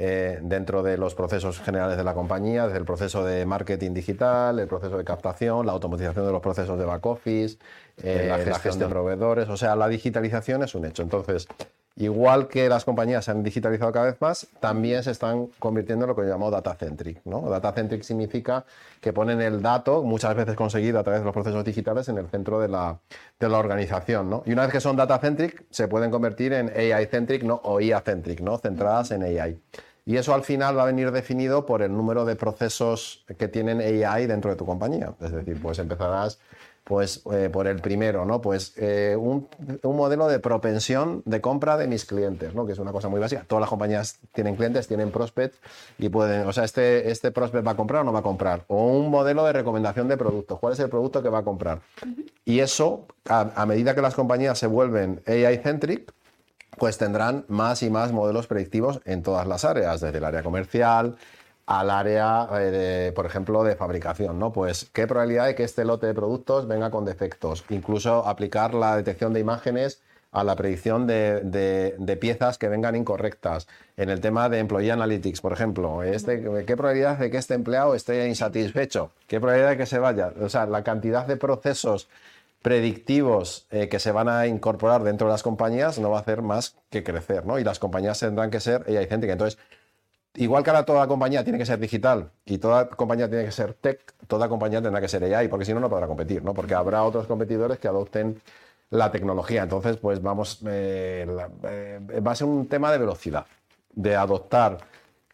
eh, 0.00 0.38
dentro 0.42 0.84
de 0.84 0.96
los 0.96 1.16
procesos 1.16 1.58
generales 1.58 1.96
de 1.96 2.04
la 2.04 2.14
compañía, 2.14 2.66
desde 2.66 2.78
el 2.78 2.84
proceso 2.84 3.24
de 3.24 3.44
marketing 3.44 3.94
digital, 3.94 4.60
el 4.60 4.68
proceso 4.68 4.96
de 4.96 5.02
captación, 5.02 5.66
la 5.66 5.72
automatización 5.72 6.24
de 6.24 6.30
los 6.30 6.40
procesos 6.40 6.78
de 6.78 6.84
back 6.84 7.04
office, 7.04 7.58
eh, 8.00 8.26
la, 8.28 8.38
gestión 8.38 8.78
de 8.78 8.86
proveedores. 8.86 9.48
O 9.48 9.56
sea, 9.56 9.74
la 9.74 9.88
digitalización 9.88 10.62
es 10.62 10.76
un 10.76 10.84
hecho. 10.84 11.02
Entonces, 11.02 11.48
igual 11.98 12.48
que 12.48 12.68
las 12.68 12.84
compañías 12.84 13.24
se 13.24 13.32
han 13.32 13.42
digitalizado 13.42 13.90
cada 13.92 14.06
vez 14.06 14.20
más, 14.20 14.46
también 14.60 15.02
se 15.02 15.10
están 15.10 15.48
convirtiendo 15.58 16.04
en 16.04 16.08
lo 16.10 16.16
que 16.16 16.22
llamamos 16.22 16.52
data 16.52 16.74
centric. 16.74 17.20
¿no? 17.24 17.42
Data 17.50 17.72
centric 17.72 18.02
significa 18.02 18.64
que 19.00 19.12
ponen 19.12 19.40
el 19.40 19.60
dato, 19.60 20.02
muchas 20.02 20.34
veces 20.34 20.54
conseguido 20.54 20.98
a 21.00 21.02
través 21.02 21.20
de 21.20 21.24
los 21.24 21.34
procesos 21.34 21.64
digitales, 21.64 22.08
en 22.08 22.18
el 22.18 22.28
centro 22.28 22.60
de 22.60 22.68
la, 22.68 22.98
de 23.38 23.48
la 23.48 23.58
organización. 23.58 24.42
Y 24.46 24.52
una 24.52 24.62
vez 24.62 24.72
que 24.72 24.80
son 24.80 24.96
data 24.96 25.18
centric, 25.18 25.64
se 25.70 25.88
pueden 25.88 26.10
convertir 26.10 26.52
en 26.52 26.70
AI 26.70 27.06
centric 27.06 27.42
¿no? 27.42 27.60
o 27.64 27.80
IA 27.80 28.00
centric, 28.00 28.40
¿no? 28.40 28.58
centradas 28.58 29.10
en 29.10 29.24
AI. 29.24 29.58
Y 30.08 30.16
eso 30.16 30.32
al 30.32 30.42
final 30.42 30.74
va 30.74 30.84
a 30.84 30.86
venir 30.86 31.12
definido 31.12 31.66
por 31.66 31.82
el 31.82 31.92
número 31.92 32.24
de 32.24 32.34
procesos 32.34 33.26
que 33.36 33.46
tienen 33.46 33.82
AI 33.82 34.26
dentro 34.26 34.50
de 34.50 34.56
tu 34.56 34.64
compañía. 34.64 35.12
Es 35.20 35.32
decir, 35.32 35.60
pues 35.60 35.78
empezarás 35.78 36.38
pues, 36.82 37.22
eh, 37.30 37.50
por 37.52 37.66
el 37.66 37.82
primero, 37.82 38.24
¿no? 38.24 38.40
Pues 38.40 38.72
eh, 38.78 39.14
un, 39.20 39.46
modelo 39.82 40.26
de 40.28 40.38
propensión 40.38 41.20
de 41.26 41.42
compra 41.42 41.76
de 41.76 41.88
mis 41.88 42.06
clientes, 42.06 42.54
¿no? 42.54 42.64
Que 42.64 42.72
es 42.72 42.78
una 42.78 42.90
cosa 42.90 43.10
muy 43.10 43.20
básica. 43.20 43.44
Todas 43.46 43.60
las 43.60 43.68
compañías 43.68 44.18
tienen 44.32 44.56
clientes, 44.56 44.88
tienen 44.88 45.10
prospects 45.10 45.58
y 45.98 46.08
pueden, 46.08 46.46
o 46.46 46.54
sea, 46.54 46.64
este, 46.64 47.10
este 47.10 47.30
prospect 47.30 47.66
va 47.66 47.72
a 47.72 47.76
comprar 47.76 48.00
o 48.00 48.04
no 48.04 48.12
va 48.14 48.20
a 48.20 48.22
comprar. 48.22 48.64
O 48.68 48.86
un 48.86 49.10
modelo 49.10 49.44
de 49.44 49.52
recomendación 49.52 50.08
de 50.08 50.16
productos. 50.16 50.58
¿Cuál 50.58 50.72
es 50.72 50.78
el 50.78 50.88
producto 50.88 51.22
que 51.22 51.28
va 51.28 51.40
a 51.40 51.44
comprar? 51.44 51.80
Y 52.46 52.60
eso, 52.60 53.04
a 53.26 53.66
medida 53.66 53.94
que 53.94 54.00
las 54.00 54.14
compañías 54.14 54.58
se 54.58 54.68
vuelven 54.68 55.20
AI-centric, 55.26 56.14
pues 56.76 56.98
tendrán 56.98 57.44
más 57.48 57.82
y 57.82 57.90
más 57.90 58.12
modelos 58.12 58.46
predictivos 58.46 59.00
en 59.04 59.22
todas 59.22 59.46
las 59.46 59.64
áreas, 59.64 60.00
desde 60.00 60.18
el 60.18 60.24
área 60.24 60.42
comercial 60.42 61.16
al 61.68 61.90
área, 61.90 62.48
eh, 62.60 63.12
por 63.14 63.26
ejemplo, 63.26 63.62
de 63.62 63.76
fabricación, 63.76 64.38
¿no? 64.38 64.52
Pues 64.52 64.88
qué 64.94 65.06
probabilidad 65.06 65.46
de 65.46 65.54
que 65.54 65.64
este 65.64 65.84
lote 65.84 66.06
de 66.06 66.14
productos 66.14 66.66
venga 66.66 66.90
con 66.90 67.04
defectos, 67.04 67.62
incluso 67.68 68.26
aplicar 68.26 68.72
la 68.72 68.96
detección 68.96 69.34
de 69.34 69.40
imágenes 69.40 70.00
a 70.32 70.44
la 70.44 70.56
predicción 70.56 71.06
de, 71.06 72.18
piezas 72.20 72.56
que 72.56 72.68
vengan 72.68 72.96
incorrectas. 72.96 73.68
En 73.98 74.08
el 74.08 74.20
tema 74.20 74.48
de 74.48 74.60
Employee 74.60 74.92
Analytics, 74.92 75.42
por 75.42 75.52
ejemplo, 75.52 76.02
este, 76.02 76.42
¿qué 76.66 76.74
probabilidad 76.74 77.18
de 77.18 77.30
que 77.30 77.36
este 77.36 77.52
empleado 77.52 77.94
esté 77.94 78.26
insatisfecho? 78.28 79.10
¿Qué 79.26 79.38
probabilidad 79.38 79.70
de 79.70 79.76
que 79.76 79.86
se 79.86 79.98
vaya? 79.98 80.32
O 80.40 80.48
sea, 80.48 80.64
la 80.64 80.82
cantidad 80.82 81.26
de 81.26 81.36
procesos 81.36 82.08
predictivos 82.62 83.66
eh, 83.70 83.88
que 83.88 83.98
se 83.98 84.12
van 84.12 84.28
a 84.28 84.46
incorporar 84.46 85.02
dentro 85.02 85.26
de 85.26 85.32
las 85.32 85.42
compañías 85.42 85.98
no 85.98 86.10
va 86.10 86.18
a 86.18 86.20
hacer 86.20 86.42
más 86.42 86.76
que 86.90 87.04
crecer, 87.04 87.46
¿no? 87.46 87.58
Y 87.58 87.64
las 87.64 87.78
compañías 87.78 88.18
tendrán 88.18 88.50
que 88.50 88.60
ser 88.60 88.84
AI 88.88 89.06
céntricas. 89.06 89.34
Entonces, 89.34 89.58
igual 90.34 90.64
que 90.64 90.70
ahora 90.70 90.84
toda 90.84 91.06
compañía 91.06 91.44
tiene 91.44 91.58
que 91.58 91.66
ser 91.66 91.78
digital 91.78 92.30
y 92.44 92.58
toda 92.58 92.88
compañía 92.88 93.28
tiene 93.28 93.44
que 93.44 93.52
ser 93.52 93.74
tech, 93.74 94.14
toda 94.26 94.48
compañía 94.48 94.82
tendrá 94.82 95.00
que 95.00 95.08
ser 95.08 95.22
AI, 95.24 95.48
porque 95.48 95.64
si 95.64 95.72
no, 95.72 95.80
no 95.80 95.88
podrá 95.88 96.06
competir, 96.06 96.42
¿no? 96.42 96.54
Porque 96.54 96.74
habrá 96.74 97.02
otros 97.04 97.26
competidores 97.26 97.78
que 97.78 97.88
adopten 97.88 98.40
la 98.90 99.10
tecnología. 99.10 99.62
Entonces, 99.62 99.96
pues 99.96 100.20
vamos, 100.22 100.60
eh, 100.66 101.26
eh, 101.64 102.20
va 102.26 102.32
a 102.32 102.34
ser 102.34 102.46
un 102.46 102.68
tema 102.68 102.90
de 102.90 102.98
velocidad, 102.98 103.46
de 103.92 104.16
adoptar 104.16 104.78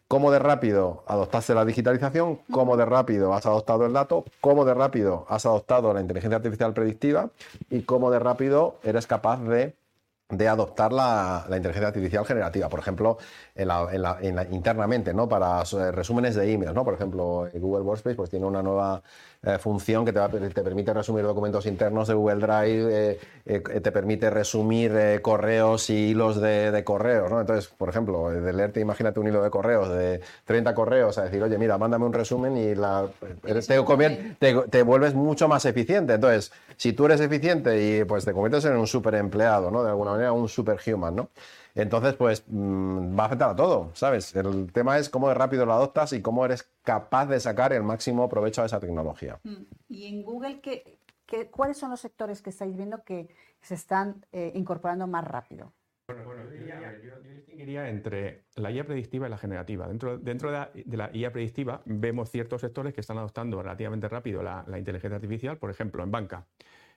cómo 0.07 0.31
de 0.31 0.39
rápido 0.39 1.03
adoptaste 1.07 1.53
la 1.53 1.65
digitalización, 1.65 2.39
cómo 2.51 2.77
de 2.77 2.85
rápido 2.85 3.33
has 3.33 3.45
adoptado 3.45 3.85
el 3.85 3.93
dato, 3.93 4.25
cómo 4.41 4.65
de 4.65 4.73
rápido 4.73 5.25
has 5.29 5.45
adoptado 5.45 5.93
la 5.93 6.01
inteligencia 6.01 6.37
artificial 6.37 6.73
predictiva 6.73 7.29
y 7.69 7.81
cómo 7.83 8.11
de 8.11 8.19
rápido 8.19 8.79
eres 8.83 9.07
capaz 9.07 9.41
de 9.41 9.75
de 10.29 10.47
adoptar 10.47 10.91
la, 10.91 11.45
inteligencia 11.49 11.87
artificial 11.87 12.25
generativa, 12.25 12.67
por 12.67 12.79
ejemplo, 12.79 13.17
internamente, 14.51 15.13
¿no? 15.13 15.29
Para 15.29 15.63
resúmenes 15.91 16.35
de 16.35 16.51
emails, 16.51 16.73
¿no? 16.73 16.83
Por 16.83 16.95
ejemplo, 16.95 17.47
Google 17.53 17.83
Workspace 17.83 18.15
pues, 18.15 18.29
tiene 18.31 18.45
una 18.45 18.63
nueva 18.63 19.03
eh, 19.45 19.59
función 19.59 20.05
que 20.05 20.11
te, 20.11 20.19
te, 20.49 20.63
permite 20.63 20.91
resumir 20.91 21.23
documentos 21.23 21.67
internos 21.67 22.07
de 22.07 22.15
Google 22.15 22.37
Drive, 22.37 23.11
eh, 23.11 23.19
eh, 23.45 23.59
te 23.59 23.91
permite 23.91 24.31
resumir 24.31 25.21
correos 25.21 25.89
y 25.91 26.09
hilos 26.09 26.41
de, 26.41 26.81
correos, 26.83 27.29
¿no? 27.29 27.39
Entonces, 27.39 27.67
por 27.67 27.89
ejemplo, 27.89 28.31
de 28.31 28.53
leerte, 28.53 28.79
imagínate 28.79 29.19
un 29.19 29.27
hilo 29.27 29.43
de 29.43 29.51
correos 29.51 29.89
de 29.89 30.21
30 30.45 30.73
correos, 30.73 31.19
a 31.19 31.25
decir, 31.25 31.43
oye, 31.43 31.59
mira, 31.59 31.77
mándame 31.77 32.05
un 32.05 32.13
resumen 32.13 32.57
y 32.57 32.73
la, 32.73 33.07
te, 34.39 34.55
te, 34.69 34.81
vuelves 34.81 35.13
mucho 35.13 35.47
más 35.47 35.65
eficiente. 35.65 36.15
Entonces, 36.15 36.51
si 36.75 36.93
tú 36.93 37.05
eres 37.05 37.21
eficiente 37.21 37.99
y 37.99 38.03
pues 38.03 38.25
te 38.25 38.33
conviertes 38.33 38.65
en 38.65 38.75
un 38.77 38.87
super 38.87 39.13
empleado, 39.13 39.69
¿no? 39.69 39.83
De 39.83 39.89
alguna 39.89 40.11
manera, 40.11 40.31
un 40.31 40.49
superhuman, 40.49 41.15
¿no? 41.15 41.29
Entonces, 41.75 42.13
pues 42.13 42.43
mm, 42.47 43.19
va 43.19 43.23
a 43.23 43.25
afectar 43.27 43.49
a 43.49 43.55
todo, 43.55 43.91
¿sabes? 43.93 44.33
El 44.33 44.71
tema 44.71 44.97
es 44.97 45.09
cómo 45.09 45.27
de 45.27 45.35
rápido 45.35 45.65
lo 45.65 45.73
adoptas 45.73 46.13
y 46.13 46.21
cómo 46.21 46.45
eres 46.45 46.63
capaz 46.83 47.25
de 47.27 47.39
sacar 47.39 47.73
el 47.73 47.83
máximo 47.83 48.29
provecho 48.29 48.61
a 48.61 48.65
esa 48.65 48.79
tecnología. 48.79 49.39
Mm. 49.43 49.63
Y 49.89 50.05
en 50.05 50.23
Google, 50.23 50.61
¿qué, 50.61 50.99
cuáles 51.51 51.77
son 51.77 51.91
los 51.91 51.99
sectores 51.99 52.41
que 52.41 52.49
estáis 52.49 52.75
viendo 52.77 53.03
que 53.03 53.27
se 53.61 53.75
están 53.75 54.25
eh, 54.31 54.53
incorporando 54.55 55.05
más 55.05 55.25
rápido? 55.25 55.73
Bueno, 56.07 56.23
bueno 56.23 56.43
yo, 57.03 57.19
distinguiría 57.21 57.89
entre 57.89 58.45
la 58.55 58.71
IA 58.71 58.85
predictiva 58.85 59.27
y 59.27 59.29
la 59.31 59.37
generativa. 59.37 59.87
Dentro, 59.87 60.17
dentro 60.19 60.51
de, 60.51 60.95
la, 60.95 61.09
IA 61.11 61.33
predictiva 61.33 61.81
vemos 61.85 62.29
ciertos 62.29 62.61
sectores 62.61 62.93
que 62.93 63.01
están 63.01 63.17
adoptando 63.17 63.61
relativamente 63.61 64.07
rápido 64.07 64.43
la, 64.43 64.63
la 64.67 64.77
inteligencia 64.77 65.15
artificial, 65.15 65.57
por 65.57 65.71
ejemplo, 65.71 66.03
en 66.03 66.11
banca. 66.11 66.45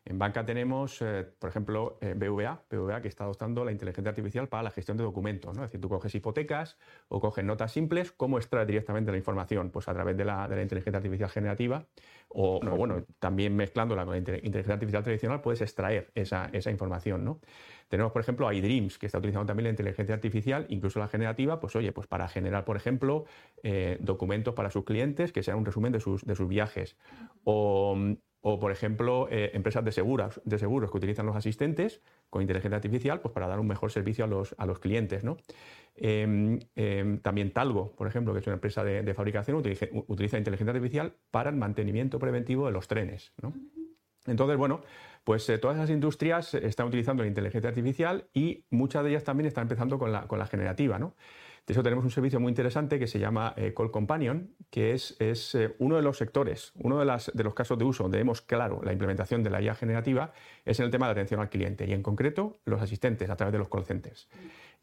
En 0.04 0.18
banca 0.18 0.44
tenemos, 0.44 1.02
eh, 1.02 1.26
por 1.38 1.50
ejemplo, 1.50 1.98
eh, 2.00 2.14
BVA, 2.16 2.62
BVA 2.70 3.02
que 3.02 3.08
está 3.08 3.24
adoptando 3.24 3.64
la 3.64 3.72
inteligencia 3.72 4.08
artificial 4.08 4.48
para 4.48 4.62
la 4.62 4.70
gestión 4.70 4.96
de 4.96 5.04
documentos. 5.04 5.56
¿no? 5.56 5.64
Es 5.64 5.68
decir, 5.68 5.80
tú 5.80 5.88
coges 5.88 6.14
hipotecas 6.14 6.78
o 7.08 7.20
coges 7.20 7.44
notas 7.44 7.72
simples, 7.72 8.12
¿cómo 8.12 8.38
extraes 8.38 8.66
directamente 8.66 9.10
la 9.10 9.18
información? 9.18 9.70
Pues 9.70 9.88
a 9.88 9.94
través 9.94 10.16
de 10.16 10.24
la, 10.24 10.48
inteligencia 10.62 10.96
artificial 10.96 11.28
generativa 11.28 11.86
o, 12.28 12.60
bueno, 12.60 13.04
también 13.18 13.54
mezclándola 13.54 14.04
con 14.04 14.12
la 14.12 14.18
inteligencia 14.18 14.74
artificial 14.74 15.02
tradicional 15.02 15.40
puedes 15.40 15.60
extraer 15.60 16.10
esa, 16.14 16.50
información. 16.70 17.24
¿no? 17.24 17.40
Tenemos, 17.88 18.12
por 18.12 18.22
ejemplo, 18.22 18.50
iDreams, 18.50 18.98
que 18.98 19.06
está 19.06 19.18
utilizando 19.18 19.46
también 19.46 19.64
la 19.64 19.70
inteligencia 19.70 20.14
artificial, 20.14 20.66
incluso 20.68 20.98
la 21.00 21.08
generativa, 21.08 21.60
pues 21.60 21.74
oye, 21.76 21.92
pues 21.92 22.06
para 22.06 22.28
generar, 22.28 22.64
por 22.64 22.76
ejemplo, 22.76 23.24
eh, 23.62 23.98
documentos 24.00 24.54
para 24.54 24.70
sus 24.70 24.84
clientes 24.84 25.32
que 25.32 25.42
sean 25.42 25.58
un 25.58 25.64
resumen 25.64 25.92
de 25.92 26.00
sus, 26.00 26.24
de 26.24 26.34
sus 26.34 26.48
viajes. 26.48 26.96
O, 27.44 27.96
o, 28.40 28.60
por 28.60 28.70
ejemplo, 28.70 29.28
eh, 29.30 29.50
empresas 29.54 29.84
de 29.84 29.92
seguros, 29.92 30.40
de 30.44 30.58
seguros 30.58 30.90
que 30.90 30.96
utilizan 30.96 31.26
los 31.26 31.36
asistentes 31.36 32.02
con 32.30 32.42
inteligencia 32.42 32.76
artificial 32.76 33.20
pues, 33.20 33.32
para 33.32 33.48
dar 33.48 33.58
un 33.58 33.66
mejor 33.66 33.90
servicio 33.90 34.24
a 34.24 34.28
los, 34.28 34.54
a 34.58 34.66
los 34.66 34.78
clientes. 34.78 35.24
¿no? 35.24 35.38
Em, 35.96 36.60
em, 36.76 37.18
también 37.18 37.52
Talgo, 37.52 37.92
por 37.96 38.06
ejemplo, 38.06 38.32
que 38.32 38.40
es 38.40 38.46
una 38.46 38.54
empresa 38.54 38.84
de, 38.84 39.14
fabricación, 39.14 39.56
utiliza, 39.56 40.38
inteligencia 40.38 40.72
artificial 40.72 41.14
para 41.30 41.50
el 41.50 41.56
mantenimiento 41.56 42.18
preventivo 42.18 42.66
de 42.66 42.72
los 42.72 42.86
trenes. 42.86 43.32
¿no? 43.42 43.52
Entonces, 44.26 44.56
bueno, 44.56 44.82
pues 45.24 45.48
eh, 45.48 45.58
todas 45.58 45.76
esas 45.76 45.90
industrias 45.90 46.54
están 46.54 46.86
utilizando 46.86 47.24
la 47.24 47.28
inteligencia 47.28 47.68
artificial 47.68 48.28
y 48.32 48.64
muchas 48.70 49.02
de 49.02 49.10
ellas 49.10 49.24
también 49.24 49.46
están 49.46 49.62
empezando 49.62 49.98
con 49.98 50.12
la, 50.12 50.28
con 50.28 50.38
la 50.38 50.46
generativa. 50.46 50.98
¿no? 50.98 51.16
De 51.68 51.74
hecho, 51.74 51.82
tenemos 51.82 52.02
un 52.02 52.10
servicio 52.10 52.40
muy 52.40 52.48
interesante 52.48 52.98
que 52.98 53.06
se 53.06 53.18
llama 53.18 53.52
eh, 53.54 53.74
Call 53.76 53.90
Companion, 53.90 54.54
que 54.70 54.94
es, 54.94 55.14
es 55.18 55.54
eh, 55.54 55.74
uno 55.78 55.96
de 55.96 56.02
los 56.02 56.16
sectores, 56.16 56.72
uno 56.76 56.98
de, 56.98 57.04
los 57.44 57.52
casos 57.52 57.78
de 57.78 57.84
uso 57.84 58.04
donde 58.04 58.16
vemos 58.16 58.40
claro 58.40 58.80
la 58.82 58.90
implementación 58.90 59.42
de 59.42 59.50
la 59.50 59.60
IA 59.60 59.74
generativa, 59.74 60.32
es 60.64 60.80
en 60.80 60.86
el 60.86 60.90
tema 60.90 61.04
de 61.04 61.12
atención 61.12 61.40
al 61.40 61.50
cliente 61.50 61.84
y 61.86 61.92
en 61.92 62.02
concreto 62.02 62.58
los 62.64 62.80
asistentes 62.80 63.28
a 63.28 63.36
través 63.36 63.52
de 63.52 63.58
los 63.58 63.68
call 63.68 63.84
centers. 63.84 64.30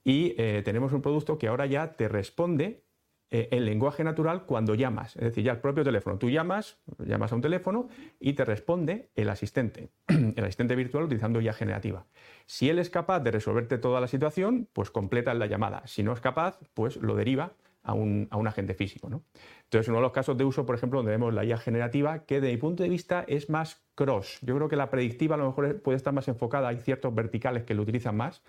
Y 0.04 0.36
eh, 0.38 0.62
tenemos 0.64 0.94
un 0.94 1.02
producto 1.02 1.40
que 1.40 1.48
ahora 1.48 1.66
ya 1.66 1.94
te 1.96 2.08
responde 2.08 2.84
el 3.32 3.66
lenguaje 3.66 4.04
natural 4.04 4.46
cuando 4.46 4.76
llamas. 4.76 5.16
Es 5.16 5.24
decir, 5.24 5.44
ya 5.44 5.52
el 5.52 5.60
propio 5.60 5.84
teléfono. 5.84 6.18
Tú 6.18 6.30
llamas, 6.30 6.78
llamas 7.00 7.32
a 7.32 7.36
un 7.36 7.42
teléfono 7.42 7.88
y 8.20 8.34
te 8.34 8.46
responde 8.46 9.10
el 9.16 9.30
asistente, 9.30 9.90
el 10.08 10.44
asistente 10.44 10.76
virtual 10.76 11.06
utilizando 11.06 11.42
IA 11.42 11.54
generativa. 11.54 12.06
Si 12.46 12.70
él 12.70 12.80
es 12.80 12.90
capaz 12.90 13.20
de 13.22 13.32
resolverte 13.32 13.78
toda 13.78 14.00
la 14.00 14.08
situación, 14.08 14.70
pues 14.74 14.92
completa 14.92 15.34
la 15.34 15.48
llamada. 15.48 15.84
Si 15.86 16.04
no 16.04 16.14
es 16.14 16.22
capaz, 16.22 16.60
pues 16.74 16.98
lo 16.98 17.16
deriva 17.16 17.54
a 17.86 17.94
un, 17.94 18.48
agente 18.48 18.74
físico. 18.74 19.10
¿no? 19.10 19.24
Entonces, 19.64 19.88
uno 19.88 19.98
de 19.98 20.02
los 20.04 20.12
casos 20.12 20.38
de 20.38 20.44
uso, 20.44 20.66
por 20.66 20.76
ejemplo, 20.76 21.00
donde 21.00 21.12
vemos 21.12 21.34
la 21.34 21.46
IA 21.46 21.58
generativa, 21.58 22.26
que 22.26 22.42
de 22.42 22.52
mi 22.52 22.58
punto 22.58 22.84
de 22.84 22.90
vista 22.90 23.24
es 23.28 23.50
más 23.50 23.86
cross. 23.96 24.40
Yo 24.42 24.56
creo 24.56 24.68
que 24.68 24.76
la 24.76 24.90
predictiva 24.90 25.36
a 25.36 25.38
lo 25.38 25.46
mejor 25.46 25.82
puede 25.82 25.96
estar 25.96 26.14
más 26.14 26.28
enfocada, 26.28 26.68
hay 26.68 26.78
ciertos 26.78 27.14
verticales 27.14 27.64
que 27.64 27.74
lo 27.74 27.84
utilizan 27.84 28.18
más, 28.18 28.44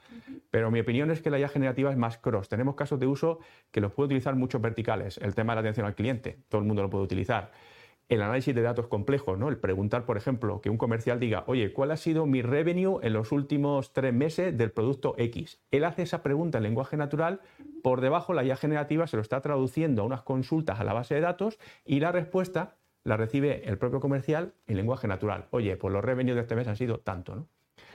pero 0.50 0.70
mi 0.70 0.80
opinión 0.80 1.10
es 1.10 1.22
que 1.22 1.30
la 1.30 1.38
IA 1.38 1.48
generativa 1.48 1.90
es 1.90 1.96
más 1.96 2.18
cross. 2.18 2.48
Tenemos 2.48 2.74
casos 2.74 2.98
de 2.98 3.06
uso 3.06 3.38
que 3.70 3.80
los 3.80 3.92
puede 3.92 4.06
utilizar 4.06 4.34
muchos 4.34 4.60
verticales. 4.60 5.18
El 5.18 5.34
tema 5.34 5.52
de 5.52 5.56
la 5.56 5.60
atención 5.60 5.86
al 5.86 5.94
cliente, 5.94 6.38
todo 6.48 6.60
el 6.60 6.66
mundo 6.66 6.82
lo 6.82 6.90
puede 6.90 7.04
utilizar 7.04 7.52
el 8.08 8.22
análisis 8.22 8.54
de 8.54 8.62
datos 8.62 8.86
complejos, 8.86 9.38
¿no? 9.38 9.48
El 9.48 9.58
preguntar, 9.58 10.04
por 10.04 10.16
ejemplo, 10.16 10.60
que 10.60 10.70
un 10.70 10.78
comercial 10.78 11.18
diga, 11.18 11.44
oye, 11.46 11.72
¿cuál 11.72 11.90
ha 11.90 11.96
sido 11.96 12.26
mi 12.26 12.40
revenue 12.42 13.00
en 13.02 13.12
los 13.12 13.32
últimos 13.32 13.92
tres 13.92 14.14
meses 14.14 14.56
del 14.56 14.70
producto 14.70 15.14
X? 15.18 15.60
Él 15.70 15.84
hace 15.84 16.02
esa 16.02 16.22
pregunta 16.22 16.58
en 16.58 16.64
lenguaje 16.64 16.96
natural, 16.96 17.40
por 17.82 18.00
debajo 18.00 18.32
la 18.32 18.44
IA 18.44 18.56
generativa 18.56 19.06
se 19.06 19.16
lo 19.16 19.22
está 19.22 19.40
traduciendo 19.40 20.02
a 20.02 20.04
unas 20.04 20.22
consultas 20.22 20.78
a 20.78 20.84
la 20.84 20.92
base 20.92 21.14
de 21.14 21.20
datos 21.20 21.58
y 21.84 22.00
la 22.00 22.12
respuesta 22.12 22.76
la 23.02 23.16
recibe 23.16 23.68
el 23.68 23.78
propio 23.78 24.00
comercial 24.00 24.52
en 24.66 24.76
lenguaje 24.76 25.08
natural. 25.08 25.46
Oye, 25.50 25.76
pues 25.76 25.92
los 25.92 26.04
revenues 26.04 26.36
de 26.36 26.42
este 26.42 26.56
mes 26.56 26.68
han 26.68 26.76
sido 26.76 26.98
tanto, 26.98 27.34
¿no? 27.34 27.48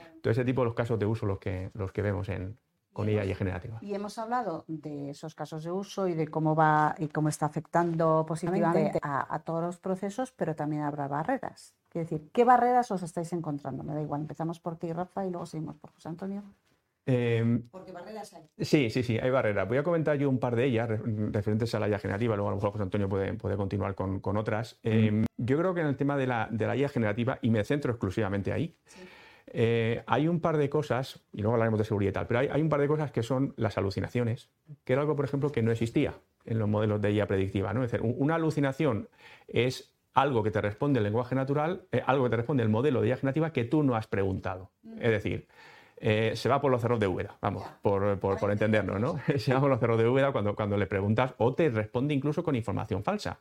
Entonces, 0.06 0.38
ese 0.38 0.44
tipo 0.44 0.60
de 0.60 0.66
los 0.66 0.74
casos 0.74 0.98
de 0.98 1.06
uso 1.06 1.26
los 1.26 1.38
que, 1.38 1.70
los 1.74 1.90
que 1.90 2.00
vemos 2.00 2.28
en, 2.28 2.56
con 2.92 3.08
IA 3.08 3.24
y 3.24 3.34
generativa. 3.34 3.78
Y 3.80 3.94
hemos 3.94 4.18
hablado 4.18 4.64
de 4.68 5.10
esos 5.10 5.34
casos 5.34 5.64
de 5.64 5.70
uso 5.70 6.08
y 6.08 6.14
de 6.14 6.28
cómo 6.28 6.54
va 6.54 6.94
y 6.98 7.08
cómo 7.08 7.28
está 7.28 7.46
afectando 7.46 8.24
positivamente 8.26 8.98
a, 9.02 9.38
todos 9.40 9.62
los 9.62 9.78
procesos, 9.78 10.32
pero 10.32 10.54
también 10.54 10.82
habrá 10.82 11.08
barreras. 11.08 11.74
Quiero 11.88 12.08
decir, 12.08 12.30
¿qué 12.32 12.44
barreras 12.44 12.90
os 12.90 13.02
estáis 13.02 13.32
encontrando? 13.32 13.82
Me 13.82 13.94
da 13.94 14.02
igual, 14.02 14.22
empezamos 14.22 14.60
por 14.60 14.76
ti, 14.76 14.92
Rafa, 14.92 15.26
y 15.26 15.30
luego 15.30 15.46
seguimos 15.46 15.76
por 15.76 15.92
José 15.92 16.08
Antonio. 16.08 16.42
Em, 17.04 17.68
Porque 17.70 17.90
barreras 17.90 18.32
hay. 18.32 18.44
Sí, 18.58 18.88
sí, 18.90 19.02
sí, 19.02 19.18
hay 19.18 19.30
barreras. 19.30 19.66
Voy 19.68 19.78
a 19.78 19.82
comentar 19.82 20.16
yo 20.16 20.30
un 20.30 20.38
par 20.38 20.54
de 20.54 20.66
ellas 20.66 20.88
referentes 20.88 21.74
a 21.74 21.80
la 21.80 21.88
IA 21.88 21.98
generativa, 21.98 22.36
luego 22.36 22.48
a 22.48 22.52
lo 22.52 22.56
mejor 22.56 22.72
José 22.72 22.84
Antonio 22.84 23.08
puede, 23.08 23.34
puede 23.34 23.56
continuar 23.56 23.94
con, 23.94 24.20
con 24.20 24.36
otras. 24.36 24.78
Em, 24.82 25.24
yo 25.36 25.58
creo 25.58 25.74
que 25.74 25.80
en 25.80 25.88
el 25.88 25.96
tema 25.96 26.16
de 26.16 26.26
la, 26.26 26.48
de 26.50 26.66
la 26.66 26.76
IA 26.76 26.88
generativa, 26.88 27.38
y 27.42 27.50
me 27.50 27.64
centro 27.64 27.92
exclusivamente 27.92 28.52
ahí, 28.52 28.76
eh, 29.46 30.02
hay 30.06 30.28
un 30.28 30.40
par 30.40 30.56
de 30.56 30.70
cosas, 30.70 31.20
y 31.32 31.42
luego 31.42 31.54
hablaremos 31.54 31.78
de 31.78 31.84
seguridad 31.84 32.10
y 32.10 32.12
tal, 32.12 32.26
pero 32.26 32.40
hay, 32.40 32.62
un 32.62 32.68
par 32.68 32.80
de 32.80 32.88
cosas 32.88 33.10
que 33.10 33.22
son 33.22 33.54
las 33.56 33.78
alucinaciones, 33.78 34.50
que 34.84 34.92
era 34.92 35.02
algo, 35.02 35.16
por 35.16 35.24
ejemplo, 35.24 35.50
que 35.50 35.62
no 35.62 35.70
existía 35.70 36.14
en 36.44 36.58
los 36.58 36.68
modelos 36.68 37.00
de 37.00 37.12
IA 37.12 37.26
predictiva. 37.26 37.72
¿no? 37.72 37.84
Es 37.84 37.92
decir, 37.92 38.06
una 38.18 38.36
alucinación 38.36 39.08
es 39.48 39.94
algo 40.14 40.42
que 40.42 40.50
te 40.50 40.60
responde 40.60 40.98
el 40.98 41.04
lenguaje 41.04 41.34
natural, 41.34 41.86
eh, 41.92 42.02
algo 42.06 42.24
que 42.24 42.30
te 42.30 42.36
responde 42.36 42.62
el 42.62 42.68
modelo 42.68 43.00
de 43.00 43.08
IA 43.08 43.16
generativa 43.16 43.52
que 43.52 43.64
tú 43.64 43.82
no 43.82 43.96
has 43.96 44.06
preguntado. 44.06 44.70
Es 44.98 45.10
decir, 45.10 45.48
eh, 46.04 46.32
se 46.34 46.48
va 46.48 46.60
por 46.60 46.70
los 46.70 46.82
cerros 46.82 46.98
de 46.98 47.06
Úbeda, 47.06 47.36
vamos, 47.40 47.64
por, 47.80 48.18
por, 48.18 48.50
entendernos, 48.50 49.00
¿no? 49.00 49.20
se 49.38 49.54
va 49.54 49.60
por 49.60 49.70
los 49.70 49.78
cerros 49.78 49.98
de 49.98 50.08
Úbeda 50.08 50.32
cuando, 50.32 50.56
cuando 50.56 50.76
le 50.76 50.86
preguntas 50.86 51.32
o 51.38 51.54
te 51.54 51.70
responde 51.70 52.12
incluso 52.12 52.42
con 52.42 52.56
información 52.56 53.04
falsa. 53.04 53.38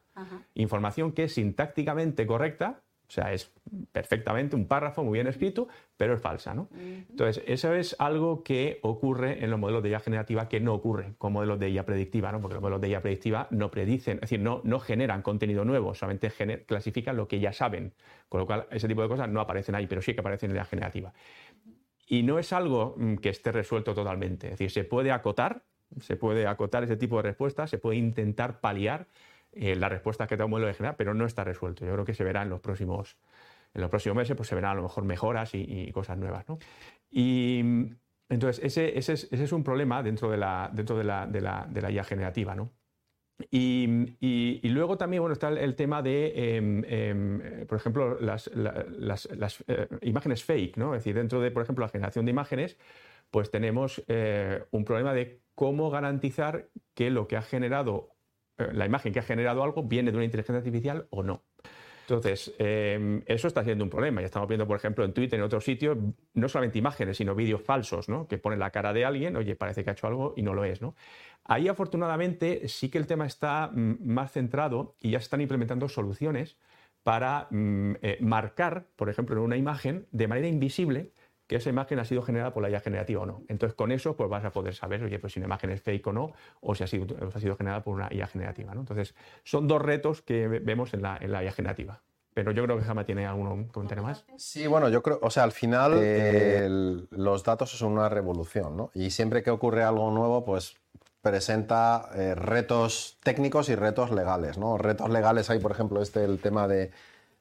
Información 0.54 1.12
que 1.12 1.24
es 1.24 1.34
sintácticamente 1.34 2.28
correcta, 2.28 2.84
o 3.12 3.14
sea, 3.14 3.34
es 3.34 3.52
perfectamente 3.92 4.56
un 4.56 4.68
párrafo 4.68 5.04
muy 5.04 5.18
bien 5.18 5.28
escrito, 5.28 5.68
pero 5.98 6.14
es 6.14 6.22
falsa. 6.22 6.54
¿no? 6.54 6.70
Entonces, 7.10 7.44
eso 7.46 7.74
es 7.74 7.94
algo 8.00 8.42
que 8.42 8.80
ocurre 8.84 9.44
en 9.44 9.52
los 9.52 9.60
modelos 9.60 9.84
de 9.84 9.90
IA 9.90 10.00
generativa 10.00 10.48
que 10.48 10.62
no 10.62 10.74
ocurre 10.74 11.16
con 11.18 11.34
modelos 11.34 11.60
de 11.60 11.70
IA 11.72 11.86
predictiva, 11.86 12.32
¿no? 12.32 12.40
porque 12.40 12.54
los 12.54 12.62
modelos 12.62 12.80
de 12.80 12.88
IA 12.88 13.02
predictiva 13.02 13.50
no 13.52 13.70
predicen, 13.70 14.16
es 14.16 14.22
decir, 14.22 14.40
no, 14.40 14.62
no 14.64 14.80
generan 14.80 15.24
contenido 15.24 15.66
nuevo, 15.66 15.94
solamente 15.94 16.32
clasifican 16.66 17.18
lo 17.18 17.28
que 17.28 17.42
ya 17.42 17.52
saben, 17.52 17.92
con 18.30 18.40
lo 18.40 18.46
cual 18.46 18.66
ese 18.72 18.88
tipo 18.88 19.02
de 19.02 19.10
cosas 19.10 19.28
no 19.28 19.42
aparecen 19.42 19.76
ahí, 19.76 19.88
pero 19.88 20.02
sí 20.02 20.14
que 20.14 20.22
aparecen 20.22 20.52
en 20.52 20.56
la 20.56 20.62
IA 20.62 20.66
generativa. 20.66 21.14
Y 22.08 22.24
no 22.24 22.40
es 22.40 22.54
algo 22.54 22.96
mm, 22.96 23.16
que 23.16 23.28
esté 23.28 23.52
resuelto 23.52 23.94
totalmente, 23.94 24.48
es 24.48 24.52
decir, 24.54 24.72
se 24.72 24.86
puede 24.86 25.12
acotar, 25.12 25.64
se 26.00 26.16
puede 26.16 26.48
acotar 26.48 26.86
ese 26.86 26.96
tipo 26.96 27.18
de 27.18 27.24
respuestas, 27.24 27.70
se 27.70 27.78
puede 27.78 27.98
intentar 27.98 28.62
paliar 28.62 29.08
eh, 29.54 29.76
la 29.76 29.90
respuesta 29.90 30.28
que 30.28 30.38
da 30.38 30.46
un 30.46 30.52
modelo 30.52 30.68
de 30.68 30.74
general, 30.74 30.96
pero 30.98 31.14
no 31.14 31.26
está 31.26 31.44
resuelto. 31.44 31.86
Yo 31.86 31.94
creo 31.94 32.06
que 32.06 32.14
se 32.14 32.24
verá 32.24 32.42
en 32.42 32.50
los 32.50 32.60
próximos, 32.60 33.18
en 33.74 33.82
los 33.82 33.90
próximos 33.90 34.18
meses, 34.18 34.36
pues 34.36 34.50
se 34.50 34.56
verán 34.56 34.72
a 34.72 34.76
lo 34.76 34.84
mejor 34.84 35.04
mejoras 35.04 35.52
y, 35.54 35.92
cosas 35.92 36.18
nuevas. 36.18 36.48
¿no? 36.48 36.58
Y 37.10 37.60
entonces, 38.30 38.64
ese, 38.64 38.98
ese, 38.98 39.14
es, 39.14 39.28
ese, 39.32 39.44
es, 39.44 39.52
un 39.52 39.64
problema 39.64 40.02
dentro 40.04 40.30
de 40.30 40.38
la, 40.38 40.70
dentro 40.74 40.98
de 40.98 41.04
la, 41.04 41.28
de 41.28 41.42
la, 41.42 41.68
de 41.70 41.82
la 41.82 41.92
IA 41.92 42.04
generativa. 42.04 42.56
¿no? 42.56 42.72
Y, 43.50 44.16
y, 44.20 44.70
luego 44.70 44.98
también 44.98 45.22
bueno, 45.22 45.34
está 45.34 45.50
el, 45.50 45.76
tema 45.76 46.02
de, 46.02 46.56
em, 46.56 46.84
em, 46.86 47.66
por 47.66 47.78
ejemplo, 47.78 48.20
las, 48.20 48.50
las, 48.54 49.26
las 49.32 49.64
eh, 49.68 49.88
imágenes 50.02 50.44
fake, 50.44 50.78
¿no? 50.78 50.94
Es 50.94 51.00
decir, 51.00 51.16
dentro 51.16 51.42
de, 51.42 51.52
por 51.52 51.64
ejemplo, 51.64 51.84
la 51.84 51.90
generación 51.90 52.26
de 52.26 52.32
imágenes, 52.32 52.78
pues 53.32 53.50
tenemos 53.50 54.04
eh, 54.08 54.64
un 54.72 54.86
problema 54.86 55.14
de 55.14 55.42
cómo 55.56 55.90
garantizar 55.90 56.70
que 56.94 57.10
lo 57.10 57.28
que 57.28 57.38
ha 57.38 57.42
generado 57.42 58.10
la 58.74 58.86
imagen 58.86 59.14
que 59.14 59.20
ha 59.20 59.24
generado 59.24 59.64
algo 59.64 59.84
viene 59.84 60.12
de 60.12 60.18
una 60.18 60.26
inteligencia 60.26 60.58
artificial 60.58 61.08
o 61.10 61.24
no. 61.24 61.44
Entonces, 62.02 62.54
em, 62.58 63.22
eso 63.26 63.48
está 63.48 63.64
siendo 63.64 63.84
un 63.84 63.90
problema. 63.90 64.22
Ya 64.22 64.26
estamos 64.26 64.48
viendo, 64.48 64.68
por 64.68 64.76
ejemplo, 64.76 65.06
en 65.06 65.14
Twitter, 65.14 65.40
en 65.40 65.46
otros 65.46 65.64
sitios, 65.64 65.98
no 66.34 66.50
solamente 66.50 66.78
imágenes, 66.78 67.18
sino 67.18 67.36
vídeos 67.36 67.62
falsos, 67.62 68.10
¿no? 68.10 68.28
Que 68.28 68.38
ponen 68.38 68.60
la 68.60 68.72
cara 68.72 68.92
de 68.92 69.06
alguien, 69.06 69.36
oye, 69.36 69.56
parece 69.56 69.84
que 69.84 69.92
ha 69.92 69.94
hecho 69.94 70.08
algo 70.08 70.34
y 70.36 70.42
no 70.42 70.54
lo 70.54 70.66
es, 70.66 70.82
¿no? 70.82 70.96
Ahí, 71.46 71.68
afortunadamente, 71.68 72.68
sí 72.68 72.90
que 72.90 72.98
el 72.98 73.08
tema 73.08 73.26
está 73.26 73.70
mm, 73.74 74.00
más 74.04 74.32
centrado 74.34 74.96
y 75.00 75.12
ya 75.12 75.20
se 75.20 75.26
están 75.26 75.42
implementando 75.42 75.88
soluciones 75.88 76.58
para 77.04 77.48
mm, 77.50 77.94
eh, 78.02 78.18
marcar, 78.20 78.88
por 78.96 79.10
ejemplo, 79.10 79.36
en 79.38 79.44
una 79.44 79.58
imagen, 79.58 80.08
de 80.12 80.28
manera 80.28 80.48
invisible, 80.48 81.14
que 81.52 81.58
esa 81.58 81.70
imagen 81.70 82.00
ha 82.00 82.06
sido 82.06 82.22
generada 82.22 82.54
por 82.54 82.64
la 82.64 82.70
IA 82.70 82.80
generativa 82.80 83.24
o 83.24 83.26
no. 83.26 83.44
Entonces, 83.50 83.76
con 83.76 83.92
eso 83.92 84.16
pues 84.16 84.30
vas 84.30 84.46
a 84.46 84.52
poder 84.52 84.74
saber, 84.74 85.04
oye, 85.04 85.20
pues 85.20 85.34
si 85.34 85.40
una 85.40 85.48
imagen 85.48 85.70
es 85.72 85.82
fake 85.82 86.08
o 86.08 86.14
no, 86.14 86.32
o 86.62 86.76
si 86.76 86.86
ha 86.86 86.88
sido, 86.88 87.14
ha 87.28 87.40
sido 87.42 87.58
generada 87.58 87.84
por 87.84 87.94
una 87.94 88.08
IA 88.10 88.26
generativa. 88.28 88.74
¿no? 88.74 88.80
Entonces, 88.80 89.14
son 89.44 89.68
dos 89.68 89.82
retos 89.82 90.22
que 90.22 90.48
vemos 90.48 90.94
en 90.94 91.02
la, 91.02 91.18
en 91.20 91.30
la 91.30 91.44
IA 91.44 91.52
generativa. 91.52 92.00
Pero 92.34 92.54
yo 92.54 92.64
creo 92.64 92.78
que 92.78 92.86
Jama 92.86 93.04
tiene 93.04 93.26
algún 93.26 93.66
comentario 93.66 94.02
más. 94.02 94.24
Sí, 94.38 94.66
bueno, 94.66 94.88
yo 94.88 95.04
creo, 95.04 95.20
o 95.22 95.30
sea, 95.30 95.44
al 95.44 95.52
final 95.52 97.06
los 97.12 97.44
datos 97.44 97.72
son 97.72 97.92
una 97.92 98.08
revolución, 98.08 98.78
¿no? 98.78 98.90
Y 98.94 99.12
siempre 99.12 99.44
que 99.44 99.52
ocurre 99.52 99.84
algo 99.84 100.10
nuevo, 100.10 100.46
pues 100.46 100.78
presenta 101.22 102.12
eh, 102.16 102.34
retos 102.34 103.18
técnicos 103.24 103.68
y 103.68 103.76
retos 103.76 104.10
legales, 104.12 104.58
¿no? 104.58 104.78
Retos 104.78 105.10
legales 105.10 105.50
hay, 105.50 105.60
por 105.60 105.74
ejemplo, 105.74 106.02
este 106.02 106.24
el 106.24 106.40
tema 106.40 106.70
de 106.70 106.92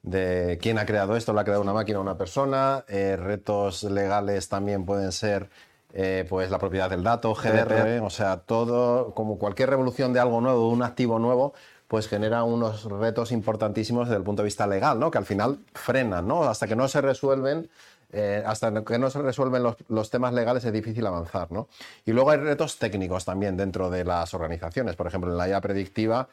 de 0.03 0.59
quién 0.61 0.79
ha 0.79 0.87
creado 0.87 1.17
esto, 1.17 1.33
lo 1.33 1.41
ha 1.41 1.45
creado 1.45 1.63
una 1.63 1.73
máquina 1.73 1.99
o 1.99 2.03
una 2.03 2.17
persona. 2.17 2.85
Eh, 2.89 3.17
retos 3.17 3.85
legales 3.85 4.49
también 4.49 4.85
pueden 4.85 5.13
ser 5.13 5.51
eh, 5.93 6.25
pues 6.29 6.51
la 6.51 6.59
propiedad 6.59 6.89
del 6.89 7.03
dato, 7.03 7.35
GDPR, 7.35 8.01
o 8.05 8.11
sea, 8.11 8.39
todo, 8.39 9.13
como 9.15 9.39
cualquier 9.39 9.71
revolución 9.71 10.13
de 10.13 10.21
algo 10.21 10.41
nuevo, 10.41 10.69
un 10.69 10.83
activo 10.83 11.19
nuevo, 11.19 11.53
pues 11.89 12.07
genera 12.07 12.45
unos 12.45 12.85
retos 12.85 13.33
importantísimos 13.33 14.07
desde 14.07 14.19
el 14.19 14.23
punto 14.23 14.43
de 14.43 14.45
vista 14.45 14.67
legal, 14.69 15.01
¿no? 15.01 15.11
Que 15.11 15.19
al 15.19 15.27
final 15.27 15.59
frenan, 15.75 16.29
¿no? 16.29 16.45
Hasta 16.45 16.69
que 16.69 16.77
no 16.77 16.87
se 16.87 17.01
resuelven, 17.01 17.69
eh, 18.13 18.43
hasta 18.47 18.85
que 18.85 18.99
no 18.99 19.11
se 19.11 19.21
resuelven 19.21 19.65
los, 19.65 19.77
los, 19.89 20.11
temas 20.11 20.33
legales 20.33 20.65
es 20.65 20.73
difícil 20.73 21.05
avanzar, 21.07 21.51
¿no? 21.51 21.69
Y 22.05 22.13
luego 22.13 22.31
hay 22.31 22.39
retos 22.39 22.79
técnicos 22.79 23.25
también 23.25 23.57
dentro 23.57 23.91
de 23.91 24.05
las 24.05 24.33
organizaciones. 24.33 24.95
Por 24.95 25.09
ejemplo, 25.09 25.33
en 25.33 25.39
la 25.39 25.49
IA 25.49 25.61
predictiva, 25.61 26.29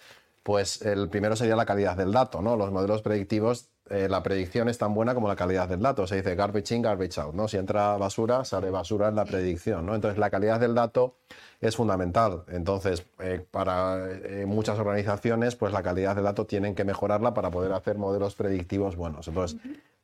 pues 0.48 0.82
el 0.82 1.10
primero 1.10 1.36
sería 1.36 1.58
la 1.58 1.66
calidad 1.66 1.98
del 1.98 2.14
dato, 2.14 2.42
¿no? 2.42 2.56
Los 2.56 2.72
modelos 2.72 3.02
predictivos, 3.02 3.68
eh, 3.90 4.08
la 4.08 4.24
predicción 4.24 4.70
es 4.70 4.78
tan 4.78 4.94
buena 4.94 5.14
como 5.14 5.28
la 5.28 5.36
calidad 5.36 5.68
del 5.68 5.82
dato. 5.82 6.08
Se 6.08 6.16
dice 6.16 6.36
garbage 6.36 6.74
in, 6.74 6.82
garbage 6.82 7.20
out, 7.20 7.36
¿no? 7.36 7.50
Si 7.50 7.58
entra 7.58 7.98
basura, 7.98 8.46
sale 8.46 8.70
basura 8.70 9.10
en 9.10 9.16
la 9.16 9.26
predicción, 9.26 9.86
¿no? 9.86 9.94
Entonces 9.94 10.18
la 10.18 10.30
calidad 10.30 10.58
del 10.58 10.74
dato 10.74 11.18
es 11.60 11.76
fundamental. 11.76 12.46
Entonces, 12.48 13.06
eh, 13.20 13.46
para 13.52 14.10
eh, 14.10 14.46
muchas 14.46 14.80
organizaciones, 14.80 15.58
pues 15.58 15.74
la 15.74 15.84
calidad 15.84 16.16
del 16.16 16.24
dato 16.24 16.46
tienen 16.46 16.76
que 16.76 16.86
mejorarla 16.86 17.34
para 17.34 17.52
poder 17.52 17.74
hacer 17.74 17.98
modelos 17.98 18.36
predictivos 18.36 18.96
buenos. 18.96 19.28
Entonces, 19.28 19.60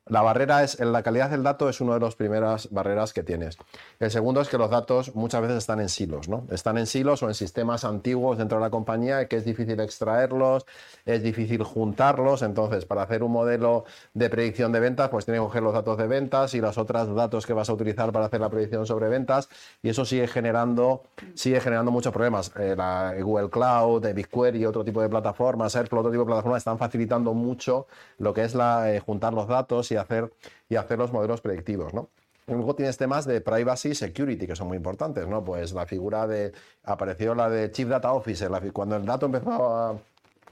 la 0.06 0.20
barrera 0.20 0.62
es, 0.62 0.78
la 0.80 1.02
calidad 1.02 1.30
del 1.30 1.42
dato 1.42 1.68
es 1.70 1.80
una 1.80 1.94
de 1.94 2.00
las 2.00 2.14
primeras 2.14 2.70
barreras 2.70 3.14
que 3.14 3.22
tienes. 3.22 3.56
El 3.98 4.10
segundo 4.10 4.42
es 4.42 4.48
que 4.48 4.58
los 4.58 4.68
datos 4.68 5.14
muchas 5.14 5.40
veces 5.40 5.56
están 5.56 5.80
en 5.80 5.88
silos, 5.88 6.28
¿no? 6.28 6.46
Están 6.50 6.76
en 6.76 6.86
silos 6.86 7.22
o 7.22 7.28
en 7.28 7.34
sistemas 7.34 7.84
antiguos 7.84 8.36
dentro 8.36 8.58
de 8.58 8.64
la 8.64 8.70
compañía 8.70 9.26
que 9.28 9.36
es 9.36 9.46
difícil 9.46 9.80
extraerlos, 9.80 10.66
es 11.06 11.22
difícil 11.22 11.62
juntarlos. 11.62 12.42
Entonces, 12.42 12.84
para 12.84 13.02
hacer 13.02 13.22
un 13.22 13.32
modelo 13.32 13.84
de 14.12 14.28
predicción 14.28 14.72
de 14.72 14.80
ventas, 14.80 15.08
pues 15.08 15.24
tienes 15.24 15.40
que 15.40 15.46
coger 15.46 15.62
los 15.62 15.72
datos 15.72 15.96
de 15.96 16.06
ventas 16.06 16.52
y 16.52 16.60
los 16.60 16.76
otros 16.76 17.14
datos 17.14 17.46
que 17.46 17.54
vas 17.54 17.70
a 17.70 17.72
utilizar 17.72 18.12
para 18.12 18.26
hacer 18.26 18.42
la 18.42 18.50
predicción 18.50 18.84
sobre 18.84 19.08
ventas. 19.08 19.48
Y 19.82 19.88
eso 19.88 20.04
sigue 20.04 20.28
generando, 20.28 21.04
sigue 21.34 21.60
generando 21.62 21.90
muchos 21.90 22.12
problemas. 22.12 22.52
Eh, 22.58 22.74
la 22.76 23.14
Google 23.22 23.48
Cloud, 23.48 24.06
BigQuery 24.14 24.58
y 24.58 24.66
otro 24.66 24.84
tipo 24.84 25.00
de 25.00 25.08
plataformas, 25.08 25.74
Airflow, 25.76 26.00
otro 26.00 26.12
tipo 26.12 26.24
de 26.24 26.26
plataformas, 26.26 26.58
están 26.58 26.76
facilitando 26.76 27.32
mucho 27.32 27.86
lo 28.18 28.34
que 28.34 28.44
es 28.44 28.54
la, 28.54 28.92
eh, 28.92 29.00
juntar 29.00 29.32
los 29.32 29.48
datos 29.48 29.93
hacer, 29.96 30.32
y 30.68 30.76
hacer 30.76 30.98
los 30.98 31.12
modelos 31.12 31.40
predictivos, 31.40 31.94
¿no? 31.94 32.08
luego 32.46 32.74
tienes 32.74 32.96
temas 32.96 33.24
de 33.24 33.40
privacy 33.40 33.90
y 33.90 33.94
security 33.94 34.46
que 34.46 34.56
son 34.56 34.68
muy 34.68 34.76
importantes, 34.76 35.26
¿no? 35.26 35.42
Pues 35.42 35.72
la 35.72 35.86
figura 35.86 36.26
de, 36.26 36.52
apareció 36.84 37.34
la 37.34 37.48
de 37.48 37.70
Chief 37.70 37.88
Data 37.88 38.12
Officer, 38.12 38.50
cuando 38.72 38.96
el 38.96 39.06
dato 39.06 39.26
empezó 39.26 40.00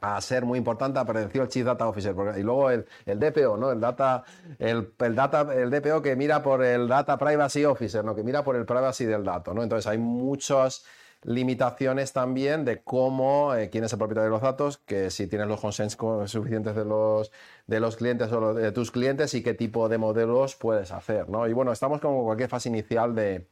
a, 0.00 0.20
ser 0.20 0.44
muy 0.44 0.58
importante, 0.58 0.98
apareció 0.98 1.42
el 1.42 1.48
Chief 1.48 1.64
Data 1.64 1.86
Officer, 1.86 2.14
y 2.36 2.42
luego 2.42 2.70
el, 2.70 2.86
DPO, 3.06 3.56
¿no? 3.56 3.70
El 3.70 3.80
data, 3.80 4.24
el, 4.58 4.90
data, 5.14 5.46
el 5.54 5.70
DPO 5.70 6.02
que 6.02 6.16
mira 6.16 6.42
por 6.42 6.64
el 6.64 6.88
Data 6.88 7.16
Privacy 7.16 7.64
Officer, 7.64 8.04
¿no? 8.04 8.14
Que 8.14 8.24
mira 8.24 8.42
por 8.42 8.56
el 8.56 8.64
privacy 8.64 9.04
del 9.04 9.22
dato, 9.22 9.54
¿no? 9.54 9.62
Entonces 9.62 9.86
hay 9.86 9.98
muchos 9.98 10.84
limitaciones 11.22 12.12
también 12.12 12.64
de 12.64 12.82
cómo, 12.82 13.54
eh, 13.54 13.70
quién 13.70 13.84
es 13.84 13.92
el 13.92 13.98
propietario 13.98 14.24
de 14.24 14.30
los 14.30 14.42
datos, 14.42 14.78
que 14.78 15.10
si 15.10 15.26
tienes 15.26 15.48
los 15.48 15.60
consens 15.60 15.96
suficientes 16.26 16.74
de 16.74 16.84
los, 16.84 17.30
de 17.66 17.80
los 17.80 17.96
clientes 17.96 18.30
o 18.32 18.54
de 18.54 18.72
tus 18.72 18.90
clientes 18.90 19.34
y 19.34 19.42
qué 19.42 19.54
tipo 19.54 19.88
de 19.88 19.98
modelos 19.98 20.56
puedes 20.56 20.90
hacer, 20.90 21.28
¿no? 21.28 21.46
Y 21.46 21.52
bueno, 21.52 21.72
estamos 21.72 22.00
como 22.00 22.24
cualquier 22.24 22.48
fase 22.48 22.68
inicial 22.68 23.14
de, 23.14 23.46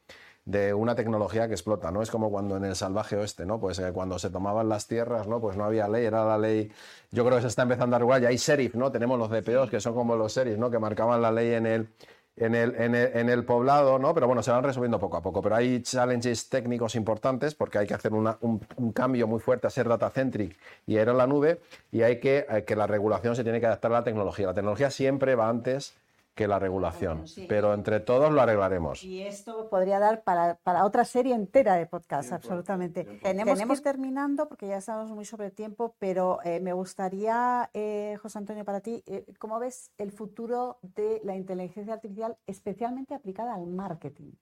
de 0.44 0.74
una 0.74 0.94
tecnología 0.94 1.46
que 1.46 1.54
explota, 1.54 1.90
¿no? 1.90 2.02
Es 2.02 2.10
como 2.10 2.30
cuando 2.30 2.56
en 2.56 2.64
el 2.64 2.74
salvaje 2.74 3.16
oeste, 3.16 3.46
¿no? 3.46 3.60
Pues 3.60 3.78
eh, 3.78 3.92
cuando 3.92 4.18
se 4.18 4.30
tomaban 4.30 4.68
las 4.68 4.86
tierras, 4.86 5.28
¿no? 5.28 5.40
Pues 5.40 5.56
no 5.56 5.64
había 5.64 5.88
ley, 5.88 6.06
era 6.06 6.24
la 6.24 6.38
ley, 6.38 6.72
yo 7.10 7.24
creo 7.24 7.36
que 7.36 7.42
se 7.42 7.48
está 7.48 7.62
empezando 7.62 7.96
a 7.96 7.98
regular, 7.98 8.20
ya 8.20 8.28
hay 8.28 8.36
sheriff, 8.36 8.74
¿no? 8.74 8.90
Tenemos 8.90 9.18
los 9.18 9.30
DPOs 9.30 9.70
que 9.70 9.80
son 9.80 9.94
como 9.94 10.16
los 10.16 10.34
sheriff, 10.34 10.58
¿no? 10.58 10.70
Que 10.70 10.78
marcaban 10.78 11.22
la 11.22 11.30
ley 11.30 11.54
en 11.54 11.66
el, 11.66 11.88
en 12.36 12.54
el, 12.54 12.74
en, 12.76 13.28
el, 13.28 13.44
poblado, 13.44 13.98
¿no? 13.98 14.14
Pero 14.14 14.26
bueno, 14.26 14.42
se 14.42 14.50
van 14.50 14.64
resolviendo 14.64 14.98
poco 14.98 15.16
a 15.16 15.22
poco. 15.22 15.42
Pero 15.42 15.56
hay 15.56 15.82
challenges 15.82 16.48
técnicos 16.48 16.94
importantes 16.94 17.54
porque 17.54 17.78
hay 17.78 17.86
que 17.86 17.94
hacer 17.94 18.12
un, 18.12 18.92
cambio 18.94 19.26
muy 19.26 19.40
fuerte 19.40 19.66
a 19.66 19.70
ser 19.70 19.88
data-centric 19.88 20.56
y 20.86 20.96
a 20.96 21.02
ir 21.02 21.08
a 21.08 21.12
la 21.12 21.26
nube 21.26 21.60
y 21.92 22.02
hay 22.02 22.18
que, 22.18 22.46
eh, 22.48 22.64
que 22.64 22.76
la 22.76 22.86
regulación 22.86 23.36
se 23.36 23.42
tiene 23.42 23.60
que 23.60 23.66
adaptar 23.66 23.92
a 23.92 23.96
la 23.96 24.04
tecnología. 24.04 24.46
La 24.46 24.54
tecnología 24.54 24.90
siempre 24.90 25.34
va 25.34 25.48
antes 25.48 25.94
que 26.40 26.48
la 26.48 26.58
regulación, 26.58 27.26
pero 27.50 27.74
entre 27.74 28.00
todos 28.00 28.32
lo 28.32 28.40
arreglaremos. 28.40 29.04
Y 29.04 29.20
esto 29.20 29.68
podría 29.68 29.98
dar 29.98 30.22
para, 30.22 30.54
para 30.54 30.86
otra 30.86 31.04
serie 31.04 31.34
entera 31.34 31.74
de 31.74 31.84
podcasts, 31.84 32.32
absolutamente. 32.32 33.04
Tenemos, 33.22 33.60
que 33.60 33.70
ir 33.70 33.80
terminando 33.82 34.48
porque 34.48 34.66
ya 34.66 34.78
estamos 34.78 35.10
muy 35.10 35.26
sobre 35.26 35.50
tiempo, 35.50 35.94
pero 35.98 36.38
eh, 36.42 36.58
me 36.60 36.72
gustaría, 36.72 37.68
eh, 37.74 38.16
José 38.22 38.38
Antonio, 38.38 38.64
para 38.64 38.80
ti, 38.80 39.02
eh, 39.06 39.26
¿cómo 39.38 39.58
ves 39.58 39.90
el 39.98 40.12
futuro 40.12 40.78
de 40.80 41.20
la 41.24 41.36
inteligencia 41.36 41.92
artificial, 41.92 42.38
especialmente 42.46 43.12
aplicada 43.12 43.54
al 43.54 43.66
marketing? 43.66 44.32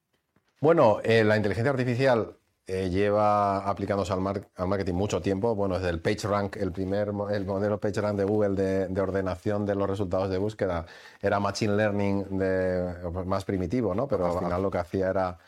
Bueno, 0.61 1.01
la 1.03 1.37
inteligencia 1.37 1.73
artificial 1.73 2.37
eh, 2.69 2.91
lleva 2.91 3.67
aplicándose 3.67 4.13
al, 4.13 4.21
marketing 4.21 4.93
mucho 4.93 5.23
tiempo. 5.23 5.55
Bueno, 5.55 5.77
desde 5.77 5.89
el 5.89 6.01
PageRank, 6.01 6.57
el 6.57 6.71
primer 6.71 7.13
el 7.31 7.47
modelo 7.47 7.81
PageRank 7.81 8.19
de 8.19 8.25
Google 8.25 8.87
de, 8.91 9.01
ordenación 9.01 9.65
de 9.65 9.75
los 9.75 9.89
resultados 9.89 10.29
de 10.29 10.37
búsqueda 10.37 10.85
era 11.23 11.41
Machine 11.41 11.77
Learning 11.77 12.39
de, 12.39 12.95
más 13.25 13.47
primitivo, 13.47 13.95
¿no? 13.95 14.07
Pero 14.07 14.27
al 14.27 14.39
final 14.39 14.63
lo 14.63 14.71
que 14.71 14.77
hacía 14.77 15.09
era 15.09 15.39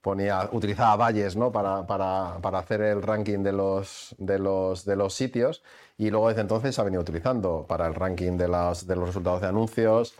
ponía, 0.00 0.48
utilizaba 0.52 0.94
valles 0.94 1.34
¿no? 1.34 1.50
para, 1.50 1.84
para, 1.84 2.38
para, 2.40 2.60
hacer 2.60 2.80
el 2.82 3.02
ranking 3.02 3.42
de 3.42 3.52
los, 3.52 4.14
de, 4.18 4.38
los, 4.38 4.84
de 4.84 4.94
los 4.94 5.14
sitios 5.14 5.64
y 5.96 6.10
luego 6.10 6.28
desde 6.28 6.42
entonces 6.42 6.76
se 6.76 6.80
ha 6.80 6.84
venido 6.84 7.02
utilizando 7.02 7.66
para 7.68 7.88
el 7.88 7.94
ranking 7.94 8.36
de, 8.36 8.46
las, 8.46 8.86
de 8.86 8.94
los 8.94 9.08
resultados 9.08 9.40
de 9.40 9.48
anuncios, 9.48 10.14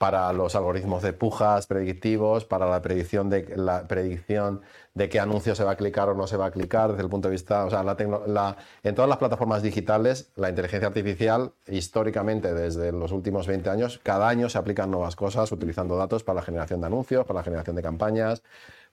para 0.00 0.32
los 0.32 0.54
algoritmos 0.54 1.02
de 1.02 1.12
pujas 1.12 1.66
predictivos, 1.66 2.46
para 2.46 2.64
la 2.64 2.80
predicción 2.80 3.28
de, 3.28 3.52
la 3.54 3.86
predicción 3.86 4.62
de 4.94 5.10
qué 5.10 5.20
anuncio 5.20 5.54
se 5.54 5.62
va 5.62 5.72
a 5.72 5.76
clicar 5.76 6.08
o 6.08 6.14
no 6.14 6.26
se 6.26 6.38
va 6.38 6.46
a 6.46 6.50
clicar 6.50 6.92
desde 6.92 7.02
el 7.02 7.10
punto 7.10 7.28
de 7.28 7.32
vista, 7.32 7.66
o 7.66 7.70
sea, 7.70 7.82
la, 7.82 8.56
en 8.82 8.94
todas 8.94 9.10
las 9.10 9.18
plataformas 9.18 9.62
digitales, 9.62 10.32
la 10.36 10.48
inteligencia 10.48 10.88
artificial, 10.88 11.52
históricamente 11.68 12.54
desde 12.54 12.92
los 12.92 13.12
últimos 13.12 13.46
20 13.46 13.68
años, 13.68 14.00
cada 14.02 14.26
año 14.26 14.48
se 14.48 14.56
aplican 14.56 14.90
nuevas 14.90 15.16
cosas 15.16 15.52
utilizando 15.52 15.98
datos 15.98 16.24
para 16.24 16.36
la 16.36 16.46
generación 16.46 16.80
de 16.80 16.86
anuncios, 16.86 17.26
para 17.26 17.40
la 17.40 17.44
generación 17.44 17.76
de 17.76 17.82
campañas, 17.82 18.42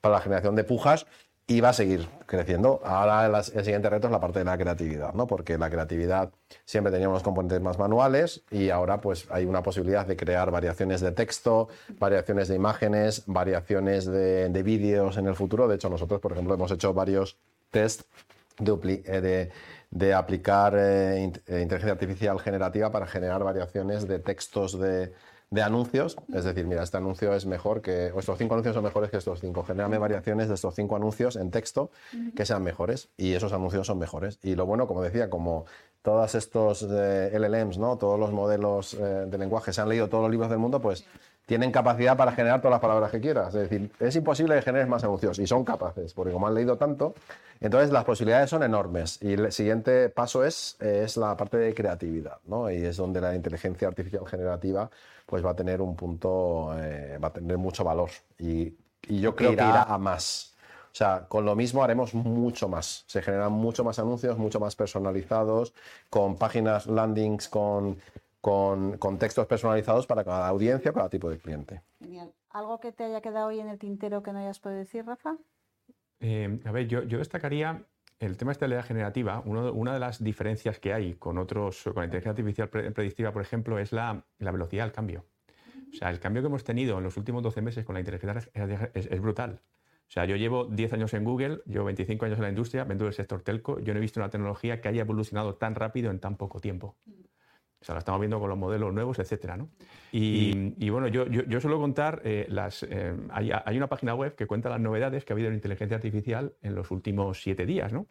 para 0.01 0.15
la 0.15 0.21
generación 0.21 0.57
de 0.57 0.65
pujas 0.65 1.05
y 1.49 1.61
va 1.61 1.69
a 1.69 1.73
seguir 1.73 2.09
creciendo. 2.25 2.81
Ahora 2.83 3.25
el 3.25 3.63
siguiente 3.63 3.89
reto 3.89 4.07
es 4.07 4.11
la 4.11 4.19
parte 4.19 4.39
de 4.39 4.45
la 4.45 4.57
creatividad, 4.57 5.13
¿no? 5.13 5.27
porque 5.27 5.57
la 5.57 5.69
creatividad 5.69 6.29
siempre 6.65 6.91
teníamos 6.91 7.15
los 7.15 7.23
componentes 7.23 7.61
más 7.61 7.79
manuales 7.79 8.43
y 8.51 8.69
ahora 8.69 8.99
pues 8.99 9.25
hay 9.31 9.45
una 9.45 9.63
posibilidad 9.63 10.05
de 10.05 10.17
crear 10.17 10.51
variaciones 10.51 10.99
de 10.99 11.13
texto, 11.13 11.69
variaciones 11.97 12.49
de 12.49 12.55
imágenes, 12.55 13.23
variaciones 13.27 14.05
de, 14.05 14.63
vídeos 14.63 15.15
en 15.15 15.27
el 15.27 15.35
futuro. 15.35 15.69
De 15.69 15.75
hecho, 15.75 15.89
nosotros, 15.89 16.19
por 16.19 16.33
ejemplo, 16.33 16.53
hemos 16.53 16.69
hecho 16.71 16.93
varios 16.93 17.37
test 17.71 18.01
de, 18.59 19.01
eh, 19.05 19.49
de, 19.89 20.13
aplicar 20.13 20.75
eh, 20.75 21.23
eh, 21.23 21.61
inteligencia 21.61 21.93
artificial 21.93 22.39
generativa 22.41 22.91
para 22.91 23.07
generar 23.07 23.41
variaciones 23.43 24.05
de 24.05 24.19
textos 24.19 24.77
de 24.77 25.13
de 25.49 25.61
anuncios, 25.61 26.17
es 26.33 26.43
decir, 26.43 26.65
mira, 26.65 26.83
este 26.83 26.97
anuncio 26.97 27.33
es 27.33 27.45
mejor 27.45 27.81
que, 27.81 28.11
o 28.13 28.19
estos 28.19 28.37
cinco 28.37 28.55
anuncios 28.55 28.75
son 28.75 28.83
mejores 28.83 29.09
que 29.09 29.17
estos 29.17 29.39
cinco, 29.39 29.63
genérame 29.63 29.97
variaciones 29.97 30.49
de 30.49 30.55
estos 30.55 30.75
cinco 30.75 30.97
anuncios 30.97 31.37
en 31.37 31.51
texto 31.51 31.89
que 32.35 32.45
sean 32.45 32.63
mejores. 32.63 33.09
Y 33.15 33.33
esos 33.33 33.53
anuncios 33.53 33.87
son 33.87 33.97
mejores. 33.97 34.39
Y 34.43 34.55
lo 34.55 34.65
bueno, 34.65 34.87
como 34.87 35.01
decía, 35.01 35.29
como 35.29 35.65
todos 36.01 36.35
estos 36.35 36.85
eh, 36.89 37.31
LLMs, 37.33 37.77
¿no? 37.77 37.97
todos 37.97 38.19
los 38.19 38.31
modelos 38.31 38.93
eh, 38.93 39.25
de 39.27 39.37
lenguaje, 39.37 39.71
se 39.71 39.79
han 39.79 39.89
leído 39.89 40.09
todos 40.09 40.23
los 40.23 40.31
libros 40.31 40.49
del 40.49 40.59
mundo, 40.59 40.81
pues 40.81 41.05
tienen 41.47 41.71
capacidad 41.71 42.17
para 42.17 42.33
generar 42.33 42.59
todas 42.59 42.73
las 42.73 42.81
palabras 42.81 43.09
que 43.09 43.21
quieras. 43.21 43.55
Es 43.55 43.69
decir, 43.69 43.89
es 44.01 44.15
imposible 44.17 44.53
que 44.55 44.61
generes 44.61 44.87
más 44.89 45.03
anuncios 45.05 45.39
y 45.39 45.47
son 45.47 45.63
capaces, 45.63 46.13
porque 46.13 46.33
como 46.33 46.45
han 46.45 46.53
leído 46.53 46.77
tanto, 46.77 47.15
entonces 47.61 47.89
las 47.89 48.03
posibilidades 48.03 48.49
son 48.49 48.63
enormes. 48.63 49.17
Y 49.21 49.33
el 49.33 49.51
siguiente 49.53 50.09
paso 50.09 50.43
es, 50.43 50.75
es 50.81 51.15
la 51.15 51.37
parte 51.37 51.55
de 51.57 51.73
creatividad, 51.73 52.39
¿no? 52.45 52.69
Y 52.69 52.83
es 52.83 52.97
donde 52.97 53.21
la 53.21 53.33
inteligencia 53.33 53.87
artificial 53.87 54.27
generativa 54.27 54.91
pues 55.25 55.43
va 55.43 55.51
a 55.51 55.55
tener 55.55 55.81
un 55.81 55.95
punto, 55.95 56.75
eh, 56.77 57.17
va 57.17 57.29
a 57.29 57.33
tener 57.33 57.57
mucho 57.57 57.83
valor. 57.83 58.09
Y, 58.37 58.73
yo 59.09 59.33
creo 59.37 59.51
que 59.51 59.55
irá 59.55 59.83
a 59.83 59.97
más. 59.97 60.53
O 60.91 60.95
sea, 60.97 61.27
con 61.29 61.45
lo 61.45 61.55
mismo 61.55 61.81
haremos 61.81 62.13
mucho 62.13 62.67
más. 62.67 63.05
Se 63.07 63.21
generan 63.21 63.53
mucho 63.53 63.85
más 63.85 63.99
anuncios, 63.99 64.37
mucho 64.37 64.59
más 64.59 64.75
personalizados, 64.75 65.73
con 66.09 66.35
páginas 66.35 66.87
landings, 66.87 67.47
con 67.47 67.99
con, 68.47 69.17
textos 69.19 69.45
personalizados 69.45 70.07
para 70.07 70.23
cada 70.23 70.47
audiencia, 70.47 70.93
cada 70.93 71.09
tipo 71.09 71.29
de 71.29 71.37
cliente. 71.37 71.81
Genial. 71.99 72.31
¿Algo 72.49 72.79
que 72.79 72.93
te 72.93 73.03
haya 73.03 73.19
quedado 73.19 73.47
hoy 73.47 73.59
en 73.59 73.67
el 73.67 73.77
tintero 73.77 74.23
que 74.23 74.31
no 74.31 74.39
hayas 74.39 74.59
podido 74.59 74.79
decir, 74.79 75.05
Rafa? 75.05 75.35
Eh, 76.21 76.57
a 76.63 76.71
ver, 76.71 76.87
yo, 76.87 77.01
destacaría 77.01 77.83
el 78.19 78.37
tema 78.37 78.53
de 78.53 78.59
realidad 78.59 78.85
generativa. 78.85 79.41
una 79.45 79.93
de 79.93 79.99
las 79.99 80.23
diferencias 80.23 80.79
que 80.79 80.93
hay 80.93 81.15
con 81.15 81.37
otros, 81.37 81.83
con 81.83 81.97
la 81.97 82.05
inteligencia 82.05 82.31
artificial 82.31 82.69
predictiva, 82.69 83.33
por 83.33 83.41
ejemplo, 83.41 83.79
es 83.79 83.91
la, 83.91 84.25
velocidad 84.39 84.85
del 84.85 84.93
cambio. 84.93 85.25
O 85.91 85.93
sea, 85.93 86.09
el 86.09 86.21
cambio 86.21 86.41
que 86.41 86.47
hemos 86.47 86.63
tenido 86.63 86.97
en 86.97 87.03
los 87.03 87.17
últimos 87.17 87.43
12 87.43 87.61
meses 87.61 87.85
con 87.85 87.95
la 87.95 87.99
inteligencia 87.99 88.49
es, 88.93 89.07
es 89.07 89.21
brutal. 89.21 89.61
O 90.07 90.11
sea, 90.11 90.23
yo 90.23 90.37
llevo 90.37 90.65
10 90.65 90.93
años 90.93 91.13
en 91.13 91.25
Google, 91.25 91.61
llevo 91.65 91.83
25 91.85 92.25
años 92.25 92.37
en 92.37 92.43
la 92.43 92.49
industria, 92.49 92.85
vendo 92.85 93.07
el 93.07 93.13
sector 93.13 93.41
telco. 93.41 93.79
Yo 93.81 93.93
no 93.93 93.97
he 93.97 94.01
visto 94.01 94.21
una 94.21 94.29
tecnología 94.29 94.79
que 94.79 94.87
haya 94.87 95.01
evolucionado 95.01 95.55
tan 95.55 95.75
rápido 95.75 96.11
en 96.11 96.19
tan 96.19 96.37
poco 96.37 96.61
tiempo. 96.61 96.95
O 97.79 97.85
sea, 97.85 97.93
lo 97.93 97.99
estamos 97.99 98.19
viendo 98.19 98.39
con 98.39 98.49
los 98.49 98.57
modelos 98.57 98.93
nuevos, 98.93 99.19
etcétera, 99.19 99.55
¿no? 99.55 99.69
y, 100.11 100.89
bueno, 100.89 101.07
yo, 101.07 101.27
yo, 101.27 101.61
suelo 101.61 101.79
contar 101.79 102.21
eh, 102.23 102.47
las. 102.49 102.83
Eh, 102.83 103.13
hay, 103.29 103.77
una 103.77 103.87
página 103.87 104.15
web 104.15 104.35
que 104.35 104.47
cuenta 104.47 104.69
las 104.69 104.79
novedades 104.79 105.25
que 105.25 105.33
ha 105.33 105.35
habido 105.35 105.49
en 105.49 105.55
inteligencia 105.55 105.95
artificial 105.95 106.53
en 106.61 106.73
los 106.73 106.89
últimos 106.91 107.41
siete 107.41 107.65
días, 107.65 107.93
¿no? 107.93 108.07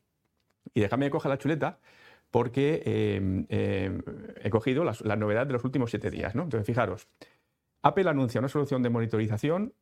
Y 0.73 0.81
déjame 0.81 1.07
que 1.07 1.11
coja 1.11 1.29
la 1.29 1.39
chuleta 1.39 1.79
porque 2.31 2.83
eh, 2.85 4.01
he 4.43 4.51
cogido 4.51 4.85
las, 4.85 5.03
novedades 5.05 5.49
de 5.49 5.55
los 5.55 5.65
últimos 5.65 5.91
siete 5.91 6.11
días, 6.11 6.35
¿no? 6.35 6.45
Entonces, 6.45 6.67
fijaros, 6.67 7.09
Apple 7.83 8.09
anuncia 8.09 8.39
una 8.41 8.49
solución 8.49 8.83
de 8.83 8.91
monitorización 8.91 9.73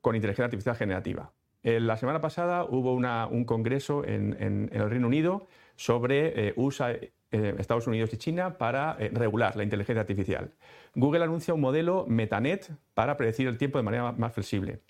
con 0.00 0.16
inteligencia 0.16 0.46
artificial 0.46 0.74
generativa. 0.74 1.32
la 1.62 1.96
semana 1.98 2.20
pasada 2.20 2.64
hubo 2.64 2.94
un 2.94 3.44
congreso 3.44 4.04
en, 4.04 4.34
en, 4.40 4.70
el 4.72 4.88
Reino 4.88 5.06
Unido 5.06 5.46
sobre 5.76 6.54
USA 6.56 6.96
eh, 7.30 7.54
Estados 7.58 7.86
Unidos 7.86 8.10
y 8.14 8.16
China 8.16 8.56
para 8.56 8.96
eh, 8.98 9.10
regular 9.12 9.54
la 9.54 9.62
inteligencia 9.62 10.00
artificial. 10.00 10.50
Google 10.94 11.24
anuncia 11.24 11.52
un 11.52 11.60
modelo 11.60 12.06
Metanet 12.08 12.70
para 12.94 13.18
predecir 13.18 13.48
el 13.48 13.58
tiempo 13.58 13.76
de 13.78 13.84
manera 13.84 14.12
más 14.12 14.32
flexible. 14.32 14.80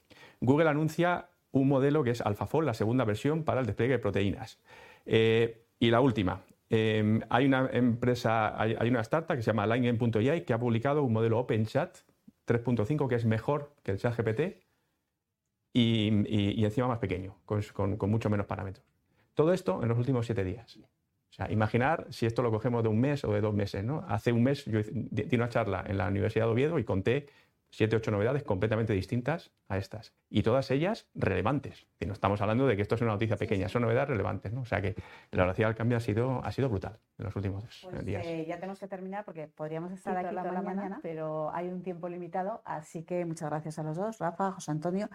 Google 0.40 0.68
anuncia 0.68 1.30
un 1.50 1.66
modelo 1.66 2.04
que 2.04 2.10
es 2.10 2.20
AlphaFold, 2.20 2.66
la 2.66 2.74
segunda 2.74 3.04
versión 3.04 3.42
para 3.42 3.60
el 3.60 3.66
despliegue 3.66 3.94
de 3.94 3.98
proteínas. 3.98 4.60
Eh, 5.04 5.64
y 5.80 5.90
la 5.90 6.00
última, 6.00 6.42
hay 6.70 7.46
una 7.46 7.68
empresa, 7.72 8.60
hay, 8.60 8.88
una 8.88 9.00
startup 9.00 9.34
que 9.36 9.42
se 9.42 9.50
llama 9.50 9.66
Lightning.ai 9.66 10.44
que 10.44 10.52
ha 10.52 10.58
publicado 10.58 11.02
un 11.02 11.12
modelo 11.12 11.38
OpenChat 11.38 11.98
3.5 12.46 13.08
que 13.08 13.14
es 13.14 13.24
mejor 13.24 13.72
que 13.82 13.92
el 13.92 13.98
ChatGPT 13.98 14.40
y, 15.72 16.24
y, 16.28 16.64
encima 16.64 16.88
más 16.88 16.98
pequeño, 16.98 17.36
con 17.46 18.10
mucho 18.10 18.30
menos 18.30 18.46
parámetros. 18.46 18.86
Todo 19.34 19.52
esto 19.52 19.82
en 19.82 19.88
los 19.88 19.98
últimos 19.98 20.26
siete 20.26 20.44
días. 20.44 20.78
O 21.30 21.32
sea, 21.32 21.50
imaginar 21.50 22.06
si 22.10 22.26
esto 22.26 22.42
lo 22.42 22.50
cogemos 22.50 22.82
de 22.82 22.88
un 22.88 23.00
mes 23.00 23.24
o 23.24 23.32
de 23.32 23.40
dos 23.40 23.54
meses. 23.54 23.84
¿no? 23.84 24.04
Hace 24.08 24.32
un 24.32 24.42
mes 24.42 24.64
yo 24.64 24.80
di 24.82 25.36
una 25.36 25.48
charla 25.48 25.84
en 25.86 25.98
la 25.98 26.08
Universidad 26.08 26.46
de 26.46 26.52
Oviedo 26.52 26.78
y 26.78 26.84
conté 26.84 27.26
siete, 27.70 27.96
ocho 27.96 28.10
novedades 28.10 28.42
completamente 28.42 28.92
distintas 28.92 29.50
a 29.68 29.76
estas. 29.76 30.14
Y 30.30 30.42
todas 30.42 30.70
ellas 30.70 31.06
relevantes. 31.14 31.86
Y 32.00 32.06
no 32.06 32.12
estamos 32.12 32.40
hablando 32.40 32.66
de 32.66 32.76
que 32.76 32.82
esto 32.82 32.94
es 32.94 33.02
una 33.02 33.12
noticia 33.12 33.36
pequeña, 33.36 33.68
son 33.68 33.82
novedades 33.82 34.08
relevantes. 34.08 34.52
¿no? 34.52 34.62
O 34.62 34.64
sea 34.64 34.80
que 34.80 34.94
la 35.30 35.44
velocidad 35.44 35.68
del 35.68 35.76
cambio 35.76 35.98
ha 35.98 36.00
sido, 36.00 36.44
ha 36.44 36.52
sido 36.52 36.68
brutal 36.68 36.98
en 37.18 37.26
los 37.26 37.36
últimos 37.36 37.64
pues, 37.82 38.04
días. 38.04 38.24
Eh, 38.26 38.46
ya 38.48 38.56
tenemos 38.56 38.78
que 38.78 38.88
terminar 38.88 39.24
porque 39.24 39.48
podríamos 39.48 39.92
estar 39.92 40.16
aquí 40.16 40.34
toda 40.34 40.52
la 40.52 40.62
mañana, 40.62 40.98
pero 41.02 41.50
hay 41.52 41.68
un 41.68 41.82
tiempo 41.82 42.08
limitado. 42.08 42.62
Así 42.64 43.02
que 43.02 43.24
muchas 43.24 43.50
gracias 43.50 43.78
a 43.78 43.82
los 43.82 43.96
dos, 43.96 44.18
Rafa, 44.18 44.52
José 44.52 44.70
Antonio. 44.70 45.08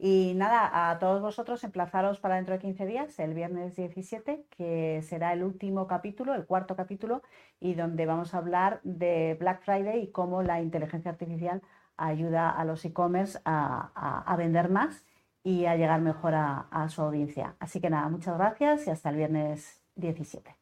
Y 0.00 0.34
nada, 0.36 0.90
a 0.90 0.98
todos 1.00 1.20
vosotros 1.20 1.64
emplazaros 1.64 2.20
para 2.20 2.36
dentro 2.36 2.54
de 2.54 2.60
15 2.60 2.86
días, 2.86 3.18
el 3.18 3.34
viernes 3.34 3.74
17, 3.74 4.46
que 4.48 5.02
será 5.02 5.32
el 5.32 5.42
último 5.42 5.88
capítulo, 5.88 6.34
el 6.34 6.46
cuarto 6.46 6.76
capítulo, 6.76 7.22
y 7.58 7.74
donde 7.74 8.06
vamos 8.06 8.32
a 8.32 8.38
hablar 8.38 8.80
de 8.84 9.36
Black 9.40 9.62
Friday 9.64 10.02
y 10.04 10.12
cómo 10.12 10.42
la 10.42 10.60
inteligencia 10.62 11.10
artificial 11.10 11.62
ayuda 11.96 12.50
a 12.50 12.64
los 12.64 12.84
e-commerce 12.84 13.40
a, 13.44 14.34
vender 14.38 14.70
más 14.70 15.04
y 15.42 15.66
a 15.66 15.76
llegar 15.76 16.00
mejor 16.00 16.34
a, 16.34 16.68
a 16.70 16.88
su 16.88 17.02
audiencia. 17.02 17.56
Así 17.58 17.80
que 17.80 17.90
nada, 17.90 18.08
muchas 18.08 18.36
gracias 18.38 18.86
y 18.86 18.90
hasta 18.90 19.10
el 19.10 19.16
viernes 19.16 19.82
17. 19.96 20.57